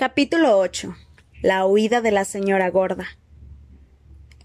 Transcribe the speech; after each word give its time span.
Capítulo 0.00 0.58
8. 0.58 0.96
La 1.42 1.66
huida 1.66 2.00
de 2.00 2.10
la 2.10 2.24
señora 2.24 2.70
gorda. 2.70 3.06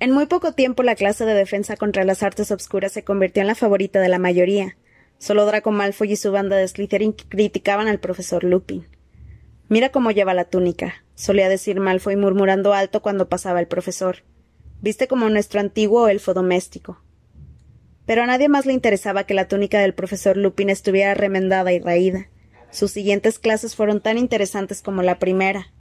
En 0.01 0.11
muy 0.11 0.25
poco 0.25 0.51
tiempo 0.51 0.83
la 0.83 0.95
clase 0.95 1.23
de 1.23 1.33
defensa 1.33 1.77
contra 1.77 2.03
las 2.03 2.23
artes 2.23 2.51
obscuras 2.51 2.91
se 2.91 3.05
convirtió 3.05 3.39
en 3.39 3.47
la 3.47 3.55
favorita 3.55 4.01
de 4.01 4.09
la 4.09 4.19
mayoría. 4.19 4.75
Solo 5.17 5.45
Draco 5.45 5.71
Malfoy 5.71 6.11
y 6.11 6.15
su 6.17 6.33
banda 6.33 6.57
de 6.57 6.67
Slytherin 6.67 7.13
criticaban 7.13 7.87
al 7.87 8.01
profesor 8.01 8.43
Lupin. 8.43 8.85
Mira 9.69 9.93
cómo 9.93 10.11
lleva 10.11 10.33
la 10.33 10.43
túnica, 10.43 11.05
solía 11.13 11.47
decir 11.47 11.79
Malfoy 11.79 12.17
murmurando 12.17 12.73
alto 12.73 13.01
cuando 13.01 13.29
pasaba 13.29 13.61
el 13.61 13.67
profesor. 13.67 14.25
Viste 14.81 15.07
como 15.07 15.29
nuestro 15.29 15.61
antiguo 15.61 16.09
elfo 16.09 16.33
doméstico. 16.33 17.01
Pero 18.05 18.23
a 18.23 18.25
nadie 18.25 18.49
más 18.49 18.65
le 18.65 18.73
interesaba 18.73 19.23
que 19.23 19.33
la 19.33 19.47
túnica 19.47 19.79
del 19.79 19.93
profesor 19.93 20.35
Lupin 20.35 20.69
estuviera 20.69 21.13
remendada 21.13 21.71
y 21.71 21.79
raída. 21.79 22.27
Sus 22.75 22.91
siguientes 22.91 23.39
clases 23.39 23.73
fueron 23.73 24.01
tan 24.01 24.17
interesantes 24.17 24.81
como 24.81 25.01
la 25.01 25.17
primera. 25.17 25.71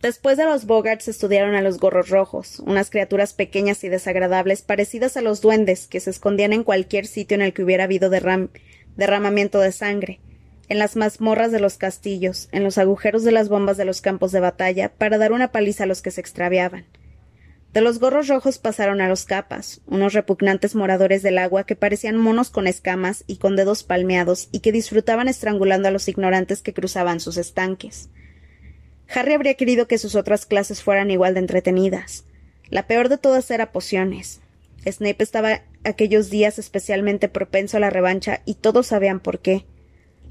Después 0.00 0.36
de 0.36 0.44
los 0.44 0.66
Bogarts 0.66 1.08
estudiaron 1.08 1.56
a 1.56 1.62
los 1.62 1.78
gorros 1.78 2.10
rojos, 2.10 2.60
unas 2.60 2.90
criaturas 2.90 3.32
pequeñas 3.32 3.82
y 3.82 3.88
desagradables 3.88 4.62
parecidas 4.62 5.16
a 5.16 5.20
los 5.20 5.40
duendes 5.40 5.88
que 5.88 5.98
se 5.98 6.10
escondían 6.10 6.52
en 6.52 6.62
cualquier 6.62 7.06
sitio 7.06 7.34
en 7.34 7.42
el 7.42 7.52
que 7.52 7.64
hubiera 7.64 7.82
habido 7.82 8.08
derramamiento 8.08 9.58
de 9.58 9.72
sangre, 9.72 10.20
en 10.68 10.78
las 10.78 10.94
mazmorras 10.94 11.50
de 11.50 11.58
los 11.58 11.76
castillos, 11.76 12.48
en 12.52 12.62
los 12.62 12.78
agujeros 12.78 13.24
de 13.24 13.32
las 13.32 13.48
bombas 13.48 13.76
de 13.76 13.84
los 13.84 14.00
campos 14.00 14.30
de 14.30 14.38
batalla, 14.38 14.90
para 14.90 15.18
dar 15.18 15.32
una 15.32 15.50
paliza 15.50 15.82
a 15.82 15.86
los 15.88 16.02
que 16.02 16.12
se 16.12 16.20
extraviaban. 16.20 16.86
De 17.72 17.82
los 17.82 17.98
gorros 17.98 18.28
rojos 18.28 18.58
pasaron 18.58 19.02
a 19.02 19.08
los 19.08 19.26
capas, 19.26 19.82
unos 19.86 20.14
repugnantes 20.14 20.74
moradores 20.74 21.22
del 21.22 21.36
agua 21.36 21.64
que 21.64 21.76
parecían 21.76 22.16
monos 22.16 22.48
con 22.48 22.66
escamas 22.66 23.24
y 23.26 23.36
con 23.36 23.56
dedos 23.56 23.82
palmeados 23.82 24.48
y 24.52 24.60
que 24.60 24.72
disfrutaban 24.72 25.28
estrangulando 25.28 25.88
a 25.88 25.90
los 25.90 26.08
ignorantes 26.08 26.62
que 26.62 26.72
cruzaban 26.72 27.20
sus 27.20 27.36
estanques. 27.36 28.08
Harry 29.14 29.34
habría 29.34 29.54
querido 29.54 29.86
que 29.86 29.98
sus 29.98 30.14
otras 30.14 30.46
clases 30.46 30.82
fueran 30.82 31.10
igual 31.10 31.34
de 31.34 31.40
entretenidas. 31.40 32.24
La 32.70 32.86
peor 32.86 33.10
de 33.10 33.18
todas 33.18 33.50
era 33.50 33.70
pociones. 33.70 34.40
Snape 34.86 35.22
estaba 35.22 35.62
aquellos 35.84 36.30
días 36.30 36.58
especialmente 36.58 37.28
propenso 37.28 37.76
a 37.76 37.80
la 37.80 37.90
revancha 37.90 38.40
y 38.46 38.54
todos 38.54 38.86
sabían 38.88 39.20
por 39.20 39.40
qué. 39.40 39.66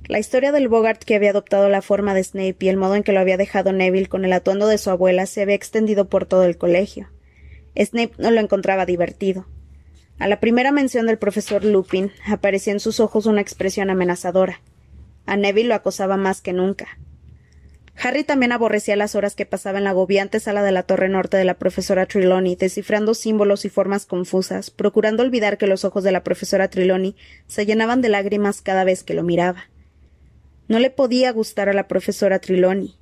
La 0.08 0.20
historia 0.20 0.52
del 0.52 0.70
Bogart 0.70 1.04
que 1.04 1.16
había 1.16 1.31
adoptado 1.31 1.70
la 1.70 1.81
forma 1.81 2.14
de 2.14 2.23
Snape 2.23 2.58
y 2.59 2.70
el 2.70 2.78
modo 2.78 2.95
en 2.95 3.04
que 3.04 3.11
lo 3.11 3.20
había 3.20 3.38
dejado 3.38 3.73
Neville 3.73 4.08
con 4.08 4.26
el 4.26 4.33
atuendo 4.33 4.67
de 4.67 4.78
su 4.78 4.89
abuela 4.89 5.26
se 5.26 5.42
había 5.42 5.56
extendido 5.56 6.09
por 6.09 6.26
todo 6.26 6.44
el 6.45 6.58
colegio. 6.58 7.09
Snape 7.78 8.14
no 8.17 8.31
lo 8.31 8.39
encontraba 8.39 8.86
divertido. 8.86 9.45
A 10.20 10.28
la 10.28 10.39
primera 10.39 10.72
mención 10.72 11.06
del 11.06 11.20
profesor 11.20 11.64
Lupin 11.64 12.11
aparecía 12.28 12.73
en 12.73 12.80
sus 12.80 13.00
ojos 13.00 13.28
una 13.28 13.42
expresión 13.42 13.89
amenazadora. 13.89 14.61
A 15.25 15.38
Neville 15.38 15.70
lo 15.70 15.75
acosaba 15.75 16.17
más 16.17 16.42
que 16.42 16.53
nunca. 16.53 16.98
Harry 18.00 18.23
también 18.23 18.52
aborrecía 18.52 18.95
las 18.95 19.16
horas 19.16 19.36
que 19.36 19.45
pasaba 19.45 19.80
en 19.80 19.83
la 19.83 19.89
agobiante 19.92 20.39
sala 20.39 20.61
de 20.61 20.72
la 20.72 20.83
torre 20.83 21.09
norte 21.09 21.38
de 21.38 21.45
la 21.45 21.55
profesora 21.55 22.05
Trelawney, 22.05 22.55
descifrando 22.55 23.16
símbolos 23.16 23.66
y 23.66 23.70
formas 23.70 24.05
confusas, 24.05 24.70
procurando 24.70 25.23
olvidar 25.23 25.58
que 25.58 25.67
los 25.67 25.83
ojos 25.83 26.03
de 26.03 26.11
la 26.11 26.23
profesora 26.23 26.70
Trelawney 26.70 27.16
se 27.48 27.66
llenaban 27.66 28.02
de 28.02 28.09
lágrimas 28.09 28.61
cada 28.61 28.83
vez 28.83 29.03
que 29.03 29.16
lo 29.16 29.23
miraba. 29.23 29.70
No 30.67 30.80
le 30.80 30.92
podía 30.92 31.31
gustar 31.31 31.70
a 31.70 31.73
la 31.73 31.88
profesora 31.88 32.39
Trelawney. 32.39 32.95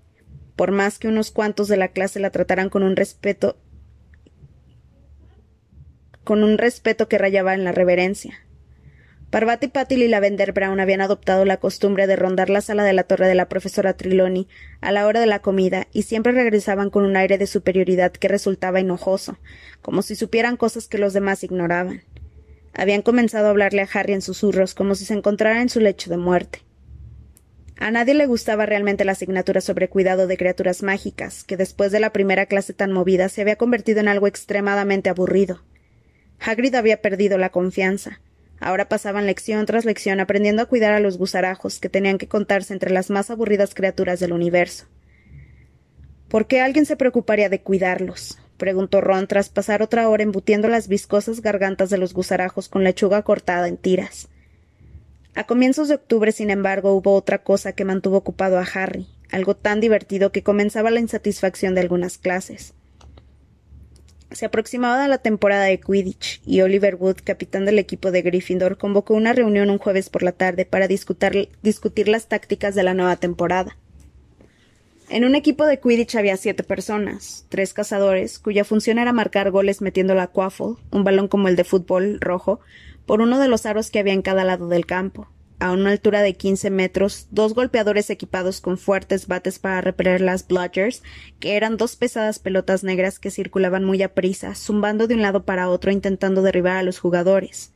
Por 0.55 0.71
más 0.71 0.97
que 0.97 1.09
unos 1.09 1.31
cuantos 1.31 1.67
de 1.67 1.77
la 1.77 1.89
clase 1.89 2.19
la 2.21 2.29
trataran 2.29 2.69
con 2.69 2.83
un 2.83 2.95
respeto 2.95 3.57
con 6.25 6.43
un 6.43 6.57
respeto 6.57 7.07
que 7.07 7.17
rayaba 7.17 7.53
en 7.53 7.63
la 7.63 7.71
reverencia. 7.71 8.41
Parvati 9.29 9.67
Patil 9.67 10.01
y 10.03 10.07
Lavender 10.07 10.53
Brown 10.53 10.79
habían 10.79 11.01
adoptado 11.01 11.45
la 11.45 11.57
costumbre 11.57 12.07
de 12.07 12.15
rondar 12.15 12.49
la 12.49 12.61
sala 12.61 12.83
de 12.83 12.93
la 12.93 13.03
torre 13.03 13.27
de 13.27 13.35
la 13.35 13.49
profesora 13.49 13.95
Triloni 13.95 14.47
a 14.81 14.91
la 14.91 15.07
hora 15.07 15.19
de 15.19 15.25
la 15.25 15.39
comida 15.39 15.87
y 15.91 16.03
siempre 16.03 16.31
regresaban 16.31 16.89
con 16.89 17.05
un 17.05 17.15
aire 17.15 17.37
de 17.37 17.47
superioridad 17.47 18.11
que 18.11 18.27
resultaba 18.27 18.79
enojoso, 18.79 19.37
como 19.81 20.01
si 20.01 20.15
supieran 20.15 20.57
cosas 20.57 20.87
que 20.87 20.97
los 20.97 21.13
demás 21.13 21.43
ignoraban. 21.43 22.03
Habían 22.73 23.01
comenzado 23.01 23.47
a 23.47 23.49
hablarle 23.49 23.81
a 23.81 23.89
Harry 23.93 24.13
en 24.13 24.21
susurros 24.21 24.73
como 24.73 24.95
si 24.95 25.05
se 25.05 25.13
encontrara 25.13 25.61
en 25.61 25.69
su 25.69 25.79
lecho 25.79 26.09
de 26.09 26.17
muerte. 26.17 26.59
A 27.77 27.91
nadie 27.91 28.13
le 28.13 28.25
gustaba 28.25 28.65
realmente 28.65 29.03
la 29.03 29.11
asignatura 29.11 29.59
sobre 29.59 29.89
cuidado 29.89 30.27
de 30.27 30.37
criaturas 30.37 30.81
mágicas, 30.81 31.43
que 31.43 31.57
después 31.57 31.91
de 31.91 31.99
la 31.99 32.13
primera 32.13 32.45
clase 32.45 32.73
tan 32.73 32.93
movida 32.93 33.27
se 33.27 33.41
había 33.41 33.57
convertido 33.57 33.99
en 33.99 34.07
algo 34.07 34.27
extremadamente 34.27 35.09
aburrido. 35.09 35.61
Hagrid 36.45 36.75
había 36.75 37.01
perdido 37.01 37.39
la 37.39 37.49
confianza. 37.49 38.21
Ahora 38.59 38.87
pasaban 38.87 39.25
lección 39.25 39.65
tras 39.65 39.83
lección 39.83 40.19
aprendiendo 40.19 40.61
a 40.61 40.67
cuidar 40.67 40.93
a 40.93 40.99
los 40.99 41.17
gusarajos 41.17 41.79
que 41.79 41.89
tenían 41.89 42.19
que 42.19 42.27
contarse 42.27 42.71
entre 42.71 42.91
las 42.91 43.09
más 43.09 43.31
aburridas 43.31 43.73
criaturas 43.73 44.19
del 44.19 44.31
universo. 44.31 44.85
¿Por 46.29 46.45
qué 46.45 46.61
alguien 46.61 46.85
se 46.85 46.97
preocuparía 46.97 47.49
de 47.49 47.61
cuidarlos? 47.61 48.37
preguntó 48.57 49.01
Ron 49.01 49.25
tras 49.27 49.49
pasar 49.49 49.81
otra 49.81 50.07
hora 50.07 50.21
embutiendo 50.21 50.67
las 50.67 50.87
viscosas 50.87 51.41
gargantas 51.41 51.89
de 51.89 51.97
los 51.97 52.13
gusarajos 52.13 52.69
con 52.69 52.83
lechuga 52.83 53.23
cortada 53.23 53.67
en 53.67 53.77
tiras. 53.77 54.29
A 55.33 55.45
comienzos 55.45 55.87
de 55.87 55.95
octubre, 55.95 56.31
sin 56.31 56.51
embargo, 56.51 56.93
hubo 56.93 57.15
otra 57.15 57.39
cosa 57.39 57.73
que 57.73 57.85
mantuvo 57.85 58.17
ocupado 58.17 58.59
a 58.59 58.67
Harry, 58.75 59.07
algo 59.31 59.55
tan 59.55 59.81
divertido 59.81 60.31
que 60.31 60.43
comenzaba 60.43 60.91
la 60.91 60.99
insatisfacción 60.99 61.73
de 61.73 61.81
algunas 61.81 62.19
clases. 62.19 62.74
Se 64.35 64.45
aproximaba 64.45 65.07
la 65.07 65.19
temporada 65.19 65.63
de 65.63 65.79
Quidditch 65.79 66.41
y 66.45 66.59
Oliver 66.59 66.95
Wood, 66.95 67.19
capitán 67.23 67.63
del 67.63 67.79
equipo 67.79 68.11
de 68.11 68.21
Gryffindor, 68.21 68.77
convocó 68.77 69.13
una 69.13 69.31
reunión 69.31 69.69
un 69.69 69.77
jueves 69.77 70.09
por 70.09 70.23
la 70.23 70.33
tarde 70.33 70.65
para 70.65 70.89
discutir, 70.89 72.07
las 72.09 72.27
tácticas 72.27 72.75
de 72.75 72.83
la 72.83 72.93
nueva 72.93 73.15
temporada. 73.15 73.77
En 75.07 75.23
un 75.23 75.35
equipo 75.35 75.65
de 75.65 75.79
Quidditch 75.79 76.17
había 76.17 76.35
siete 76.35 76.63
personas, 76.63 77.45
tres 77.47 77.73
cazadores, 77.73 78.37
cuya 78.37 78.65
función 78.65 78.99
era 78.99 79.13
marcar 79.13 79.51
goles 79.51 79.81
metiendo 79.81 80.15
la 80.15 80.27
quaffle, 80.27 80.75
un 80.91 81.05
balón 81.05 81.29
como 81.29 81.47
el 81.47 81.55
de 81.55 81.63
fútbol 81.63 82.19
rojo, 82.19 82.59
por 83.05 83.21
uno 83.21 83.39
de 83.39 83.47
los 83.47 83.65
aros 83.65 83.89
que 83.89 83.99
había 83.99 84.11
en 84.11 84.21
cada 84.21 84.43
lado 84.43 84.67
del 84.67 84.85
campo 84.85 85.29
a 85.59 85.71
una 85.71 85.91
altura 85.91 86.21
de 86.21 86.33
quince 86.33 86.69
metros, 86.69 87.27
dos 87.31 87.53
golpeadores 87.53 88.09
equipados 88.09 88.61
con 88.61 88.77
fuertes 88.77 89.27
bates 89.27 89.59
para 89.59 89.81
repeler 89.81 90.21
las 90.21 90.47
bludgers, 90.47 91.03
que 91.39 91.55
eran 91.55 91.77
dos 91.77 91.95
pesadas 91.95 92.39
pelotas 92.39 92.83
negras 92.83 93.19
que 93.19 93.31
circulaban 93.31 93.83
muy 93.83 94.01
a 94.03 94.13
prisa, 94.13 94.55
zumbando 94.55 95.07
de 95.07 95.15
un 95.15 95.21
lado 95.21 95.45
para 95.45 95.69
otro 95.69 95.91
intentando 95.91 96.41
derribar 96.41 96.77
a 96.77 96.83
los 96.83 96.99
jugadores. 96.99 97.71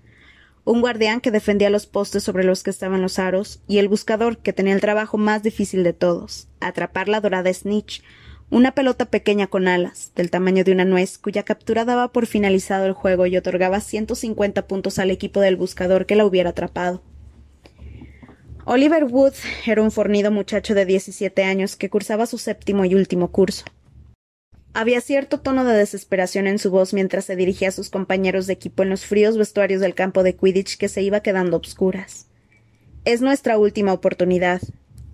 Un 0.66 0.82
guardián 0.82 1.22
que 1.22 1.32
defendía 1.32 1.70
los 1.70 1.88
postes 1.88 2.24
sobre 2.24 2.44
los 2.44 2.64
que 2.64 2.70
estaban 2.70 3.02
los 3.02 3.18
aros, 3.18 3.62
y 3.68 3.78
el 3.78 3.88
buscador 3.88 4.38
que 4.38 4.54
tenía 4.54 4.74
el 4.74 4.82
trabajo 4.82 5.18
más 5.18 5.42
difícil 5.42 5.84
de 5.84 5.94
todos, 5.94 6.48
atrapar 6.60 7.08
la 7.08 7.22
dorada 7.22 7.52
snitch, 7.54 8.04
una 8.52 8.74
pelota 8.74 9.06
pequeña 9.06 9.48
con 9.48 9.68
alas, 9.68 10.12
del 10.16 10.32
tamaño 10.32 10.64
de 10.64 10.72
una 10.72 10.84
nuez, 10.86 11.18
cuya 11.18 11.44
captura 11.44 11.86
daba 11.86 12.12
por 12.12 12.26
finalizado 12.26 12.86
el 12.86 12.94
juego 12.94 13.26
y 13.28 13.38
otorgaba 13.38 13.80
ciento 13.80 14.16
cincuenta 14.16 14.68
puntos 14.68 15.00
al 15.00 15.12
equipo 15.12 15.40
del 15.40 15.56
buscador 15.56 16.06
que 16.06 16.16
la 16.16 16.26
hubiera 16.26 16.50
atrapado. 16.50 17.04
Oliver 18.72 19.06
Wood 19.06 19.34
era 19.66 19.82
un 19.82 19.90
fornido 19.90 20.30
muchacho 20.30 20.76
de 20.76 20.86
diecisiete 20.86 21.44
años 21.44 21.76
que 21.76 21.90
cursaba 21.90 22.28
su 22.28 22.38
séptimo 22.38 22.86
y 22.86 22.94
último 22.94 23.32
curso. 23.32 23.66
Había 24.74 25.02
cierto 25.02 25.40
tono 25.40 25.66
de 25.66 25.76
desesperación 25.76 26.46
en 26.46 26.60
su 26.60 26.70
voz 26.70 26.94
mientras 26.94 27.26
se 27.26 27.36
dirigía 27.36 27.70
a 27.70 27.72
sus 27.72 27.90
compañeros 27.90 28.46
de 28.46 28.54
equipo 28.54 28.84
en 28.84 28.92
los 28.92 29.08
fríos 29.08 29.40
vestuarios 29.40 29.82
del 29.82 29.96
campo 29.96 30.22
de 30.22 30.36
Quidditch 30.36 30.78
que 30.78 30.88
se 30.88 31.02
iba 31.02 31.22
quedando 31.22 31.58
obscuras. 31.58 32.28
Es 33.06 33.22
nuestra 33.22 33.58
última 33.58 33.92
oportunidad, 33.92 34.62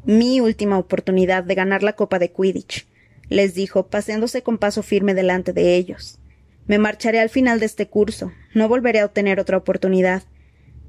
mi 0.03 0.41
última 0.41 0.77
oportunidad 0.77 1.45
de 1.45 1.55
ganar 1.55 1.81
la 1.81 1.93
Copa 1.93 2.19
de 2.19 2.33
Quidditch, 2.33 2.85
les 3.29 3.53
dijo, 3.53 3.87
paseándose 3.87 4.43
con 4.43 4.57
paso 4.57 4.83
firme 4.83 5.13
delante 5.13 5.53
de 5.53 5.77
ellos. 5.77 6.19
Me 6.67 6.77
marcharé 6.77 7.21
al 7.21 7.29
final 7.29 7.61
de 7.61 7.67
este 7.67 7.87
curso, 7.87 8.33
no 8.53 8.67
volveré 8.67 8.99
a 8.99 9.05
obtener 9.05 9.39
otra 9.39 9.55
oportunidad, 9.55 10.23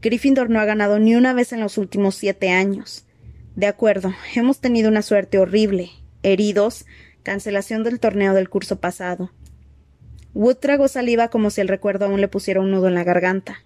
Gryffindor 0.03 0.51
no 0.51 0.61
ha 0.61 0.65
ganado 0.65 0.98
ni 0.98 1.15
una 1.15 1.33
vez 1.33 1.53
en 1.53 1.60
los 1.60 1.78
últimos 1.78 2.15
siete 2.15 2.51
años. 2.51 3.04
De 3.54 3.66
acuerdo, 3.66 4.13
hemos 4.34 4.60
tenido 4.60 4.89
una 4.89 5.03
suerte 5.03 5.39
horrible. 5.39 5.91
Heridos, 6.22 6.87
cancelación 7.22 7.83
del 7.83 8.01
torneo 8.01 8.34
del 8.34 8.48
curso 8.48 8.81
pasado. 8.81 9.31
Wood 10.34 10.57
tragó 10.57 10.89
saliva 10.89 11.28
como 11.28 11.51
si 11.51 11.63
el 11.63 11.69
recuerdo 11.69 12.04
aún 12.04 12.21
le 12.21 12.28
pusiera 12.28 12.60
un 12.60 12.71
nudo 12.71 12.89
en 12.89 12.95
la 12.95 13.04
garganta. 13.04 13.65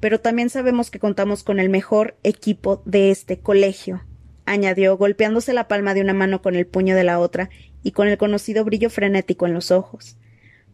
Pero 0.00 0.20
también 0.20 0.48
sabemos 0.48 0.90
que 0.90 0.98
contamos 0.98 1.42
con 1.42 1.60
el 1.60 1.68
mejor 1.68 2.16
equipo 2.22 2.82
de 2.86 3.10
este 3.10 3.40
colegio, 3.40 4.04
añadió, 4.46 4.96
golpeándose 4.96 5.52
la 5.52 5.68
palma 5.68 5.92
de 5.92 6.00
una 6.00 6.14
mano 6.14 6.40
con 6.40 6.54
el 6.54 6.66
puño 6.66 6.94
de 6.94 7.04
la 7.04 7.18
otra 7.18 7.50
y 7.82 7.92
con 7.92 8.08
el 8.08 8.16
conocido 8.16 8.64
brillo 8.64 8.90
frenético 8.90 9.46
en 9.46 9.54
los 9.54 9.70
ojos. 9.70 10.16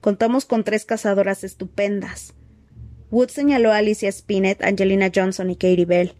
Contamos 0.00 0.44
con 0.44 0.62
tres 0.62 0.84
cazadoras 0.84 1.42
estupendas, 1.42 2.34
Wood 3.14 3.28
señaló 3.28 3.70
a 3.70 3.76
Alicia 3.76 4.10
Spinett, 4.10 4.60
Angelina 4.64 5.08
Johnson 5.14 5.48
y 5.48 5.54
Katie 5.54 5.84
Bell. 5.84 6.14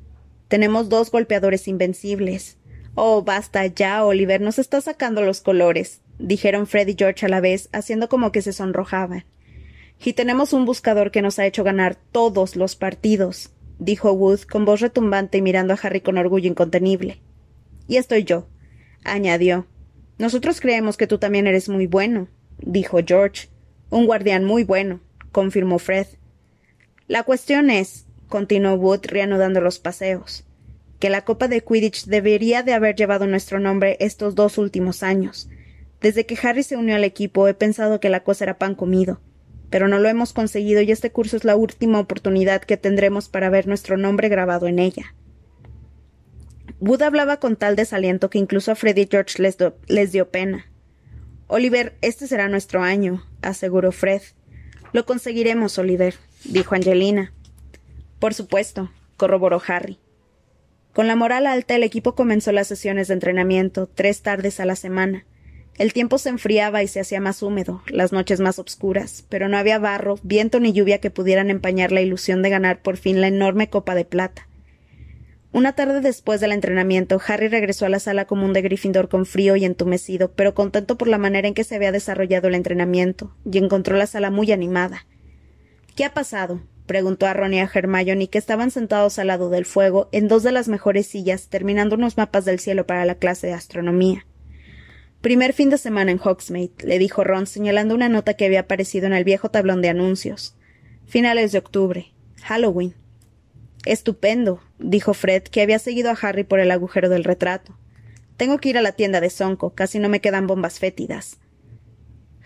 Tenemos 0.47 0.89
dos 0.89 1.11
golpeadores 1.11 1.67
invencibles. 1.67 2.57
Oh, 2.95 3.23
basta 3.23 3.67
ya, 3.67 4.05
Oliver, 4.05 4.41
nos 4.41 4.61
está 4.61 4.81
sacando 4.81 5.21
los 5.21 5.41
colores, 5.41 6.03
dijeron 6.21 6.69
Fred 6.69 6.87
y 6.87 6.95
George 6.97 7.27
a 7.27 7.29
la 7.29 7.41
vez, 7.41 7.69
haciendo 7.73 8.09
como 8.09 8.31
que 8.31 8.43
se 8.43 8.53
sonrojaban. 8.53 9.25
Y 10.05 10.13
tenemos 10.13 10.53
un 10.53 10.67
buscador 10.67 11.11
que 11.11 11.21
nos 11.21 11.41
ha 11.41 11.47
hecho 11.47 11.65
ganar 11.65 11.97
todos 12.13 12.55
los 12.55 12.77
partidos, 12.77 13.51
dijo 13.81 14.13
Wood 14.13 14.43
con 14.43 14.65
voz 14.65 14.79
retumbante 14.81 15.39
y 15.39 15.43
mirando 15.43 15.75
a 15.75 15.79
Harry 15.83 16.01
con 16.01 16.17
orgullo 16.17 16.49
incontenible. 16.49 17.21
Y 17.89 17.97
estoy 17.97 18.23
yo, 18.23 18.47
añadió. 19.03 19.67
Nosotros 20.19 20.61
creemos 20.61 20.97
que 20.97 21.09
tú 21.09 21.19
también 21.19 21.49
eres 21.49 21.69
muy 21.69 21.89
bueno, 21.89 22.29
dijo 22.59 22.99
George. 23.05 23.49
Un 23.91 24.07
guardián 24.07 24.45
muy 24.45 24.63
bueno, 24.63 25.01
confirmó 25.33 25.81
Fred. 25.81 26.07
La 27.07 27.23
cuestión 27.23 27.69
es, 27.69 28.07
continuó 28.29 28.77
Wood 28.77 29.01
reanudando 29.05 29.61
los 29.61 29.79
paseos, 29.79 30.45
que 30.99 31.11
la 31.11 31.23
Copa 31.23 31.49
de 31.49 31.63
Quidditch 31.63 32.07
debería 32.07 32.63
de 32.63 32.73
haber 32.73 32.97
llevado 32.97 33.27
nuestro 33.27 33.61
nombre 33.61 33.99
estos 34.01 34.35
dos 34.35 34.57
últimos 34.57 35.03
años. 35.03 35.51
Desde 36.01 36.25
que 36.25 36.39
Harry 36.43 36.63
se 36.63 36.79
unió 36.79 36.97
al 36.97 37.05
equipo 37.05 37.47
he 37.47 37.53
pensado 37.53 38.01
que 38.01 38.09
la 38.09 38.25
cosa 38.25 38.45
era 38.45 38.57
pan 38.57 38.75
comido, 38.75 39.21
pero 39.69 39.87
no 39.87 39.99
lo 39.99 40.09
hemos 40.09 40.33
conseguido 40.33 40.81
y 40.81 40.93
este 40.93 41.11
curso 41.13 41.37
es 41.37 41.45
la 41.45 41.57
última 41.57 42.01
oportunidad 42.01 42.63
que 42.63 42.79
tendremos 42.79 43.29
para 43.29 43.51
ver 43.51 43.67
nuestro 43.67 43.99
nombre 43.99 44.31
grabado 44.31 44.67
en 44.67 44.79
ella. 44.79 45.15
Wood 46.81 47.03
hablaba 47.03 47.39
con 47.39 47.57
tal 47.57 47.77
desaliento 47.77 48.31
que 48.31 48.39
incluso 48.39 48.73
a 48.73 48.77
Freddy 48.77 49.03
y 49.03 49.09
George 49.11 49.43
les, 49.43 49.59
les 49.89 50.11
dio 50.11 50.31
pena. 50.31 50.71
Oliver, 51.49 51.99
este 52.01 52.27
será 52.27 52.49
nuestro 52.49 52.83
año, 52.83 53.27
aseguró 53.43 53.93
Fred. 53.93 54.23
Lo 54.95 55.05
conseguiremos, 55.05 55.77
Oliver, 55.77 56.15
dijo 56.45 56.75
Angelina. 56.75 57.33
Por 58.19 58.35
supuesto, 58.35 58.91
corroboró 59.17 59.61
Harry. 59.67 59.99
Con 60.93 61.09
la 61.09 61.17
moral 61.17 61.47
alta, 61.47 61.75
el 61.75 61.83
equipo 61.83 62.15
comenzó 62.15 62.53
las 62.53 62.69
sesiones 62.69 63.09
de 63.09 63.15
entrenamiento, 63.15 63.89
tres 63.93 64.23
tardes 64.23 64.61
a 64.61 64.65
la 64.65 64.77
semana. 64.77 65.25
El 65.77 65.93
tiempo 65.93 66.19
se 66.19 66.29
enfriaba 66.29 66.85
y 66.85 66.89
se 66.89 67.01
hacía 67.01 67.21
más 67.21 67.43
húmedo, 67.43 67.83
las 67.89 68.13
noches 68.13 68.39
más 68.39 68.61
obscuras, 68.61 69.25
pero 69.29 69.49
no 69.49 69.57
había 69.57 69.81
barro, 69.81 70.21
viento 70.23 70.61
ni 70.61 70.73
lluvia 70.73 71.01
que 71.01 71.11
pudieran 71.11 71.51
empañar 71.51 71.91
la 71.91 72.01
ilusión 72.01 72.43
de 72.43 72.51
ganar 72.51 72.81
por 72.81 72.97
fin 72.97 73.21
la 73.21 73.27
enorme 73.27 73.69
copa 73.69 73.97
de 73.97 74.05
plata. 74.05 74.47
Una 75.51 75.73
tarde 75.73 76.01
después 76.01 76.41
del 76.41 76.53
entrenamiento, 76.53 77.21
Harry 77.27 77.49
regresó 77.49 77.87
a 77.87 77.89
la 77.89 77.99
sala 77.99 78.25
común 78.25 78.53
de 78.53 78.63
Gryffindor 78.63 79.09
con 79.09 79.27
frío 79.27 79.57
y 79.57 79.65
entumecido, 79.65 80.31
pero 80.33 80.55
contento 80.55 80.97
por 80.97 81.09
la 81.09 81.19
manera 81.19 81.49
en 81.49 81.55
que 81.55 81.65
se 81.65 81.75
había 81.75 81.93
desarrollado 81.93 82.47
el 82.49 82.55
entrenamiento, 82.55 83.35
y 83.45 83.59
encontró 83.59 83.97
la 83.97 84.07
sala 84.07 84.31
muy 84.31 84.53
animada. 84.53 85.07
¿Qué 85.95 86.05
ha 86.05 86.13
pasado? 86.13 86.61
preguntó 86.87 87.27
a 87.27 87.35
Ron 87.35 87.55
y 87.55 87.61
a 87.61 87.71
Hermione, 87.73 88.29
que 88.29 88.39
estaban 88.39 88.71
sentados 88.71 89.19
al 89.19 89.29
lado 89.29 89.49
del 89.49 89.65
fuego, 89.65 90.09
en 90.13 90.29
dos 90.29 90.43
de 90.43 90.53
las 90.53 90.69
mejores 90.69 91.07
sillas, 91.07 91.49
terminando 91.49 91.95
unos 91.95 92.17
mapas 92.17 92.45
del 92.45 92.59
cielo 92.59 92.87
para 92.87 93.05
la 93.05 93.15
clase 93.15 93.47
de 93.47 93.53
astronomía. 93.55 94.27
Primer 95.21 95.55
fin 95.55 95.71
de 95.71 95.79
semana 95.79 96.11
en 96.11 96.19
Hogsmeade, 96.19 96.85
le 96.85 96.99
dijo 96.99 97.25
Ron, 97.25 97.47
señalando 97.47 97.95
una 97.95 98.09
nota 98.09 98.35
que 98.35 98.45
había 98.45 98.61
aparecido 98.61 99.07
en 99.07 99.15
el 99.15 99.25
viejo 99.25 99.51
tablón 99.51 99.81
de 99.81 99.89
anuncios. 99.89 100.57
Finales 101.07 101.53
de 101.53 101.59
octubre. 101.59 102.13
Halloween. 102.43 102.95
Estupendo, 103.87 104.61
dijo 104.79 105.15
Fred, 105.15 105.45
que 105.45 105.63
había 105.63 105.79
seguido 105.79 106.11
a 106.11 106.19
Harry 106.21 106.45
por 106.45 106.61
el 106.61 106.71
agujero 106.73 107.09
del 107.09 107.25
retrato. 107.25 107.79
Tengo 108.37 108.59
que 108.59 108.71
ir 108.71 108.79
a 108.79 108.83
la 108.83 108.93
tienda 108.93 109.21
de 109.21 109.31
Sonco, 109.31 109.75
casi 109.75 109.99
no 109.99 110.09
me 110.09 110.21
quedan 110.21 110.47
bombas 110.47 110.79
fétidas. 110.79 111.39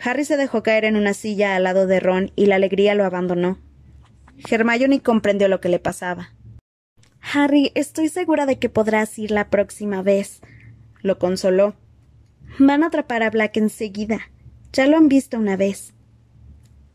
Harry 0.01 0.25
se 0.25 0.37
dejó 0.37 0.63
caer 0.63 0.85
en 0.85 0.97
una 0.97 1.15
silla 1.15 1.57
al 1.57 1.65
lado 1.65 1.87
de 1.87 2.01
Ron 2.01 2.33
y 2.37 2.47
la 2.47 2.57
alegría 2.57 2.95
lo 2.95 3.05
abandonó. 3.05 3.59
Hermione 4.49 5.01
comprendió 5.01 5.49
lo 5.49 5.61
que 5.61 5.69
le 5.69 5.79
pasaba. 5.79 6.33
Harry, 7.21 7.73
estoy 7.75 8.09
segura 8.09 8.47
de 8.47 8.59
que 8.59 8.69
podrás 8.69 9.19
ir 9.19 9.31
la 9.31 9.51
próxima 9.51 10.03
vez. 10.03 10.41
Lo 11.03 11.19
consoló. 11.19 11.75
Van 12.59 12.83
a 12.83 12.87
atrapar 12.87 13.23
a 13.23 13.31
Black 13.31 13.57
enseguida. 13.57 14.21
Ya 14.73 14.87
lo 14.87 14.97
han 14.97 15.09
visto 15.09 15.37
una 15.37 15.57
vez. 15.57 15.95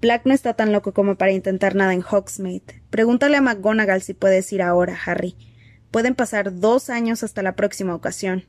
Black 0.01 0.25
no 0.25 0.33
está 0.33 0.53
tan 0.53 0.71
loco 0.71 0.93
como 0.93 1.15
para 1.15 1.31
intentar 1.31 1.75
nada 1.75 1.93
en 1.93 2.03
Hogsmeade. 2.03 2.81
Pregúntale 2.89 3.37
a 3.37 3.41
McGonagall 3.41 4.01
si 4.01 4.13
puedes 4.13 4.51
ir 4.51 4.61
ahora, 4.61 4.97
Harry. 5.05 5.35
Pueden 5.91 6.15
pasar 6.15 6.59
dos 6.59 6.89
años 6.89 7.23
hasta 7.23 7.43
la 7.43 7.55
próxima 7.55 7.95
ocasión. 7.95 8.45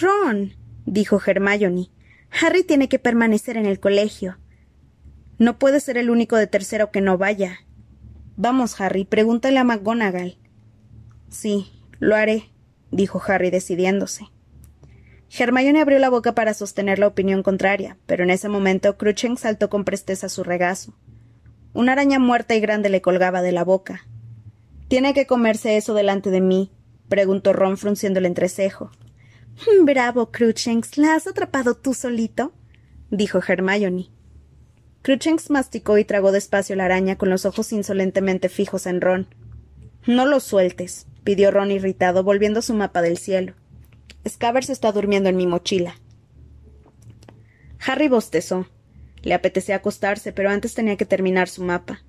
Ron, 0.00 0.52
dijo 0.84 1.20
Hermione. 1.24 1.90
Harry 2.40 2.64
tiene 2.64 2.88
que 2.88 2.98
permanecer 2.98 3.56
en 3.56 3.66
el 3.66 3.78
colegio. 3.78 4.38
No 5.38 5.58
puede 5.58 5.80
ser 5.80 5.98
el 5.98 6.10
único 6.10 6.36
de 6.36 6.46
tercero 6.46 6.90
que 6.90 7.00
no 7.00 7.18
vaya. 7.18 7.60
Vamos, 8.36 8.80
Harry, 8.80 9.04
pregúntale 9.04 9.58
a 9.58 9.64
McGonagall. 9.64 10.38
Sí, 11.28 11.72
lo 12.00 12.16
haré, 12.16 12.50
dijo 12.90 13.22
Harry 13.26 13.50
decidiéndose. 13.50 14.26
Hermione 15.36 15.80
abrió 15.80 15.98
la 15.98 16.10
boca 16.10 16.34
para 16.34 16.54
sostener 16.54 16.98
la 16.98 17.08
opinión 17.08 17.42
contraria, 17.42 17.96
pero 18.06 18.24
en 18.24 18.30
ese 18.30 18.48
momento 18.48 18.96
Cruchen 18.96 19.36
saltó 19.36 19.68
con 19.68 19.84
presteza 19.84 20.28
su 20.28 20.44
regazo. 20.44 20.94
Una 21.72 21.92
araña 21.92 22.18
muerta 22.18 22.54
y 22.54 22.60
grande 22.60 22.88
le 22.88 23.02
colgaba 23.02 23.42
de 23.42 23.52
la 23.52 23.64
boca. 23.64 24.06
¿Tiene 24.88 25.12
que 25.14 25.26
comerse 25.26 25.76
eso 25.76 25.94
delante 25.94 26.30
de 26.30 26.40
mí? 26.40 26.70
preguntó 27.08 27.52
Ron 27.52 27.76
frunciendo 27.76 28.20
el 28.20 28.26
entrecejo. 28.26 28.90
Bravo, 29.84 30.30
Cruchens. 30.30 30.96
¿La 30.98 31.14
has 31.14 31.26
atrapado 31.26 31.74
tú 31.74 31.94
solito? 31.94 32.52
dijo 33.10 33.40
Hermione. 33.46 34.10
Cruchens 35.02 35.50
masticó 35.50 35.98
y 35.98 36.04
tragó 36.04 36.32
despacio 36.32 36.76
la 36.76 36.86
araña 36.86 37.16
con 37.16 37.28
los 37.28 37.44
ojos 37.44 37.72
insolentemente 37.72 38.48
fijos 38.48 38.86
en 38.86 39.00
Ron. 39.00 39.26
No 40.06 40.26
lo 40.26 40.40
sueltes, 40.40 41.06
pidió 41.24 41.50
Ron 41.50 41.70
irritado, 41.70 42.24
volviendo 42.24 42.62
su 42.62 42.74
mapa 42.74 43.02
del 43.02 43.18
cielo. 43.18 43.54
Scavers 44.26 44.70
está 44.70 44.92
durmiendo 44.92 45.28
en 45.28 45.36
mi 45.36 45.46
mochila. 45.46 45.96
Harry 47.86 48.08
bostezó. 48.08 48.66
Le 49.22 49.34
apetecía 49.34 49.76
acostarse, 49.76 50.32
pero 50.32 50.50
antes 50.50 50.74
tenía 50.74 50.96
que 50.96 51.06
terminar 51.06 51.48
su 51.48 51.62
mapa. 51.62 52.02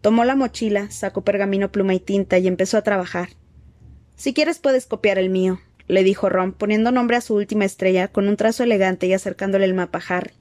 Tomó 0.00 0.24
la 0.24 0.36
mochila, 0.36 0.90
sacó 0.90 1.22
pergamino, 1.22 1.72
pluma 1.72 1.94
y 1.94 2.00
tinta 2.00 2.38
y 2.38 2.46
empezó 2.46 2.78
a 2.78 2.82
trabajar. 2.82 3.30
Si 4.14 4.32
quieres 4.32 4.58
puedes 4.58 4.86
copiar 4.86 5.18
el 5.18 5.30
mío, 5.30 5.60
le 5.88 6.02
dijo 6.02 6.28
Ron, 6.28 6.52
poniendo 6.52 6.92
nombre 6.92 7.16
a 7.16 7.20
su 7.20 7.34
última 7.34 7.64
estrella 7.64 8.08
con 8.08 8.28
un 8.28 8.36
trazo 8.36 8.62
elegante 8.64 9.06
y 9.06 9.12
acercándole 9.12 9.64
el 9.64 9.74
mapa 9.74 9.98
a 9.98 10.16
Harry. 10.16 10.32